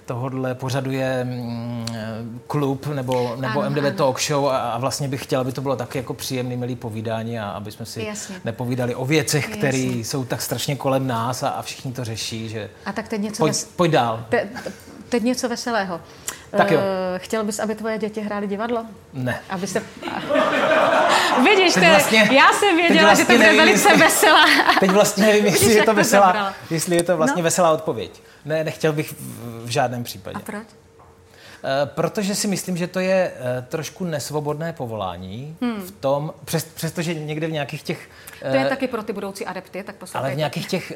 tohohle 0.08 0.56
pořadu 0.56 0.92
je 0.92 1.24
mm, 1.24 2.42
klub 2.48 2.88
nebo, 2.88 3.36
nebo 3.36 3.62
ano, 3.62 3.70
MDV 3.70 3.86
ano. 3.86 3.92
Talk 3.92 4.22
Show 4.22 4.48
a, 4.48 4.58
a 4.58 4.78
vlastně 4.78 5.08
bych 5.08 5.24
chtěla, 5.24 5.42
aby 5.42 5.52
to 5.52 5.62
bylo 5.62 5.76
taky 5.76 5.98
jako 5.98 6.14
příjemný, 6.14 6.58
milý 6.58 6.76
povídání 6.76 7.40
a 7.40 7.50
aby 7.50 7.72
jsme 7.72 7.86
si 7.86 8.04
Jasně. 8.04 8.42
nepovídali 8.46 8.96
o 8.96 9.06
věcech, 9.06 9.48
které 9.48 9.78
jsou 9.78 10.26
tak 10.26 10.42
strašně 10.42 10.76
kolem 10.76 11.08
nás 11.08 11.44
a, 11.44 11.50
a 11.50 11.62
všichni 11.62 11.94
to 11.94 12.04
řeší. 12.04 12.50
Že... 12.50 12.70
A 12.86 12.92
tak 12.92 13.08
teď 13.08 13.22
něco... 13.22 13.38
Pojď, 13.44 13.54
ves... 13.54 13.64
pojď 13.76 13.92
dál. 13.92 14.26
Te, 14.30 14.50
teď 15.10 15.24
něco 15.24 15.50
veselého. 15.50 16.02
Tak 16.52 16.72
jo. 16.72 16.80
Uh, 16.80 16.84
chtěl 17.18 17.44
bys, 17.44 17.60
aby 17.60 17.76
tvoje 17.76 17.98
děti 17.98 18.22
hrály 18.22 18.48
divadlo? 18.48 18.86
Ne. 19.14 19.40
Aby 19.50 19.68
se... 19.68 19.80
Vidíš, 21.44 21.74
teď 21.74 21.90
vlastně, 21.90 22.30
já 22.32 22.54
jsem 22.54 22.76
věděla, 22.76 23.02
vlastně 23.02 23.26
že 23.26 23.32
to 23.32 23.38
bude 23.38 23.58
velice 23.58 23.90
jestli, 23.90 24.04
veselá. 24.04 24.46
Teď 24.80 24.92
vlastně 24.92 25.26
nevím, 25.26 25.46
jestli 25.46 25.74
je 25.74 25.84
to 25.84 25.94
veselá, 25.94 26.54
jestli 26.70 26.96
je 26.96 27.04
to 27.04 27.18
vlastně 27.18 27.42
no? 27.42 27.44
veselá 27.44 27.72
odpověď. 27.72 28.22
Ne, 28.46 28.64
nechtěl 28.64 28.94
bych 28.94 29.12
v, 29.12 29.66
v 29.66 29.70
žádném 29.70 30.04
případě. 30.04 30.36
A 30.36 30.40
proč? 30.40 30.68
Eh, 31.64 31.86
protože 31.86 32.36
si 32.36 32.48
myslím, 32.48 32.78
že 32.78 32.88
to 32.88 33.00
je 33.00 33.32
eh, 33.36 33.66
trošku 33.70 34.06
nesvobodné 34.06 34.74
povolání 34.74 35.58
hmm. 35.62 35.82
v 35.82 35.92
tom, 35.92 36.34
přes, 36.46 36.64
přestože 36.64 37.14
někde 37.14 37.48
v 37.48 37.52
nějakých 37.52 37.84
těch... 37.84 38.10
To 38.52 38.58
je 38.58 38.66
taky 38.66 38.88
pro 38.88 39.04
ty 39.04 39.14
budoucí 39.14 39.46
adepty, 39.46 39.84
tak 39.84 39.96
poslouchejte. 39.96 40.28
Ale 40.28 40.36
v 40.36 40.38
nějakých 40.38 40.68
těch, 40.68 40.94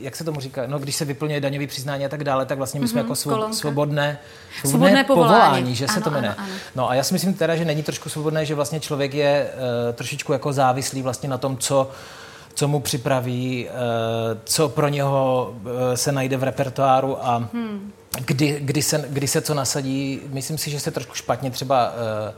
jak 0.00 0.16
se 0.16 0.24
tomu 0.24 0.40
říká, 0.40 0.66
no 0.66 0.78
když 0.78 0.96
se 0.96 1.04
vyplňuje 1.04 1.40
daňový 1.40 1.66
přiznání 1.66 2.04
a 2.04 2.08
tak 2.08 2.24
dále, 2.24 2.46
tak 2.46 2.58
vlastně 2.58 2.80
my 2.80 2.88
jsme 2.88 3.00
mm-hmm, 3.00 3.04
jako 3.04 3.14
svo, 3.14 3.30
svobodné, 3.32 3.52
svobodné, 3.52 4.18
svobodné 4.64 5.04
povolání, 5.04 5.34
povolání 5.34 5.74
že 5.74 5.84
ano, 5.84 5.94
se 5.94 6.00
to 6.00 6.10
jmenuje. 6.10 6.34
No 6.74 6.90
a 6.90 6.94
já 6.94 7.02
si 7.02 7.14
myslím 7.14 7.34
teda, 7.34 7.56
že 7.56 7.64
není 7.64 7.82
trošku 7.82 8.08
svobodné, 8.08 8.46
že 8.46 8.54
vlastně 8.54 8.80
člověk 8.80 9.14
je 9.14 9.50
uh, 9.54 9.94
trošičku 9.94 10.32
jako 10.32 10.52
závislý 10.52 11.02
vlastně 11.02 11.28
na 11.28 11.38
tom, 11.38 11.58
co 11.58 11.90
co 12.56 12.68
mu 12.68 12.80
připraví, 12.80 13.68
co 14.44 14.68
pro 14.68 14.88
něho 14.88 15.54
se 15.94 16.12
najde 16.12 16.36
v 16.36 16.42
repertoáru 16.42 17.26
a 17.26 17.48
hmm 17.52 17.92
kdy, 18.20 18.60
kdy, 18.60 18.82
se, 18.82 19.04
kdy 19.08 19.28
se 19.28 19.40
co 19.40 19.54
nasadí. 19.54 20.20
Myslím 20.28 20.58
si, 20.58 20.70
že 20.70 20.80
se 20.80 20.90
trošku 20.90 21.14
špatně 21.14 21.50
třeba 21.50 21.92
uh, 21.92 22.34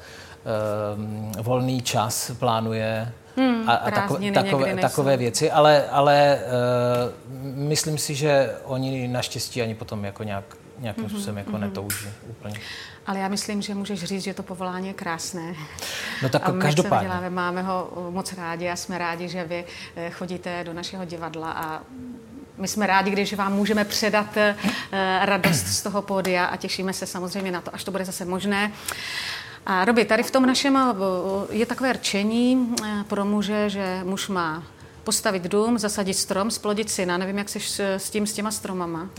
uh, 1.37 1.43
volný 1.43 1.83
čas 1.83 2.31
plánuje 2.39 3.13
hmm, 3.37 3.69
a, 3.69 3.75
a 3.75 3.91
tako, 3.91 4.19
takové, 4.35 4.77
takové 4.77 5.17
věci, 5.17 5.51
ale, 5.51 5.85
ale 5.91 6.39
uh, 6.39 7.59
myslím 7.69 7.99
si, 7.99 8.15
že 8.15 8.55
oni 8.65 9.09
naštěstí 9.09 9.63
ani 9.63 9.75
potom 9.75 10.05
jako 10.05 10.23
nějak, 10.23 10.45
nějakým 10.79 11.05
mm-hmm, 11.05 11.09
způsobem 11.09 11.39
jako 11.39 11.51
mm-hmm. 11.51 11.61
netouží 11.61 12.09
úplně. 12.31 12.61
Ale 13.07 13.19
já 13.19 13.29
myslím, 13.29 13.63
že 13.63 13.75
můžeš 13.75 14.05
říct, 14.05 14.23
že 14.23 14.35
to 14.35 14.43
povolání 14.43 14.89
je 14.89 14.95
krásné. 14.95 15.55
No 16.23 16.29
tak 16.29 16.49
a 16.49 16.53
my, 16.53 16.63
každopádně. 16.63 17.09
děláme, 17.09 17.31
máme 17.31 17.63
ho 17.63 17.91
moc 18.11 18.33
rádi 18.33 18.69
a 18.69 18.77
jsme 18.77 18.99
rádi, 18.99 19.29
že 19.29 19.45
vy 19.45 19.65
chodíte 20.11 20.65
do 20.65 20.73
našeho 20.73 21.05
divadla 21.05 21.53
a 21.53 21.83
my 22.59 22.69
jsme 22.69 22.87
rádi, 22.87 23.11
když 23.11 23.35
vám 23.35 23.53
můžeme 23.53 23.85
předat 23.85 24.37
eh, 24.37 24.57
radost 25.23 25.67
z 25.67 25.83
toho 25.83 26.03
pódia 26.03 26.45
a 26.45 26.57
těšíme 26.57 26.93
se 26.93 27.07
samozřejmě 27.07 27.51
na 27.51 27.61
to, 27.61 27.75
až 27.75 27.85
to 27.85 27.91
bude 27.91 28.05
zase 28.05 28.25
možné. 28.25 28.73
A 29.67 29.85
Robi, 29.85 30.05
tady 30.05 30.23
v 30.23 30.31
tom 30.31 30.47
našem 30.47 30.77
eh, 30.77 30.95
je 31.51 31.67
takové 31.67 31.93
rčení 31.93 32.75
eh, 32.85 33.05
pro 33.09 33.25
muže, 33.25 33.71
že 33.71 34.01
muž 34.05 34.29
má 34.29 34.63
postavit 35.05 35.43
dům, 35.43 35.79
zasadit 35.79 36.15
strom, 36.15 36.51
splodit 36.51 36.91
syna. 36.91 37.17
Nevím, 37.17 37.39
jak 37.39 37.49
jsi 37.49 37.61
s 37.81 38.11
tím, 38.11 38.27
s 38.27 38.33
těma 38.33 38.51
stromama. 38.51 39.09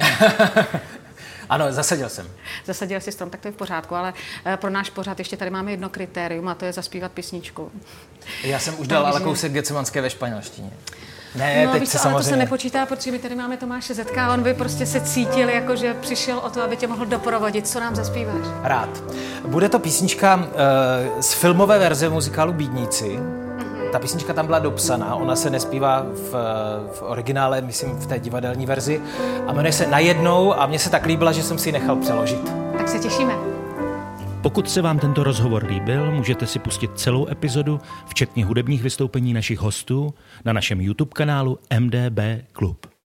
Ano, 1.49 1.73
zasadil 1.73 2.09
jsem. 2.09 2.27
Zasadil 2.65 3.01
si 3.01 3.11
strom, 3.11 3.29
tak 3.29 3.39
to 3.39 3.47
je 3.47 3.51
v 3.51 3.55
pořádku, 3.55 3.95
ale 3.95 4.13
pro 4.55 4.69
náš 4.69 4.89
pořád 4.89 5.19
ještě 5.19 5.37
tady 5.37 5.51
máme 5.51 5.71
jedno 5.71 5.89
kritérium 5.89 6.47
a 6.47 6.55
to 6.55 6.65
je 6.65 6.73
zaspívat 6.73 7.11
písničku. 7.11 7.71
Já 8.43 8.59
jsem 8.59 8.79
už 8.79 8.87
dal 8.87 9.05
ale 9.05 9.21
kousek 9.21 9.51
Gecemanské 9.51 10.01
ve 10.01 10.09
španělštině. 10.09 10.71
Ne, 11.37 11.65
no, 11.65 11.71
teď 11.71 11.81
víš, 11.81 11.89
se 11.89 11.97
samozřejmě... 11.97 12.15
ale 12.15 12.23
to 12.23 12.29
se 12.29 12.35
nepočítá, 12.37 12.85
protože 12.85 13.11
my 13.11 13.19
tady 13.19 13.35
máme 13.35 13.57
Tomáše 13.57 13.93
Zetka 13.93 14.27
a 14.27 14.33
on 14.33 14.43
by 14.43 14.53
prostě 14.53 14.85
se 14.85 15.01
cítil, 15.01 15.49
jako 15.49 15.75
že 15.75 15.93
přišel 15.93 16.37
o 16.37 16.49
to, 16.49 16.61
aby 16.61 16.77
tě 16.77 16.87
mohl 16.87 17.05
doprovodit. 17.05 17.67
Co 17.67 17.79
nám 17.79 17.95
zaspíváš? 17.95 18.47
Rád. 18.63 18.89
Bude 19.47 19.69
to 19.69 19.79
písnička 19.79 20.35
uh, 20.35 20.43
z 21.21 21.33
filmové 21.33 21.79
verze 21.79 22.09
muzikálu 22.09 22.53
Bídníci. 22.53 23.19
Mm-hmm. 23.19 23.89
Ta 23.91 23.99
písnička 23.99 24.33
tam 24.33 24.45
byla 24.45 24.59
dopsaná, 24.59 25.15
ona 25.15 25.35
se 25.35 25.49
nespívá 25.49 26.05
v, 26.13 26.31
v 26.91 27.01
originále, 27.01 27.61
myslím 27.61 27.91
v 27.91 28.07
té 28.07 28.19
divadelní 28.19 28.65
verzi 28.65 29.01
a 29.47 29.53
jmenuje 29.53 29.73
se 29.73 29.87
Najednou 29.87 30.59
a 30.59 30.65
mně 30.65 30.79
se 30.79 30.89
tak 30.89 31.05
líbila, 31.05 31.31
že 31.31 31.43
jsem 31.43 31.57
si 31.57 31.69
ji 31.69 31.73
nechal 31.73 31.95
přeložit. 31.95 32.51
Tak 32.77 32.89
se 32.89 32.99
těšíme. 32.99 33.56
Pokud 34.47 34.69
se 34.69 34.81
vám 34.81 34.99
tento 34.99 35.23
rozhovor 35.23 35.65
líbil, 35.65 36.11
můžete 36.11 36.47
si 36.47 36.59
pustit 36.59 36.91
celou 36.95 37.27
epizodu, 37.27 37.79
včetně 38.07 38.45
hudebních 38.45 38.83
vystoupení 38.83 39.33
našich 39.33 39.59
hostů, 39.59 40.13
na 40.45 40.53
našem 40.53 40.81
YouTube 40.81 41.11
kanálu 41.13 41.59
MDB 41.79 42.19
Klub. 42.51 42.96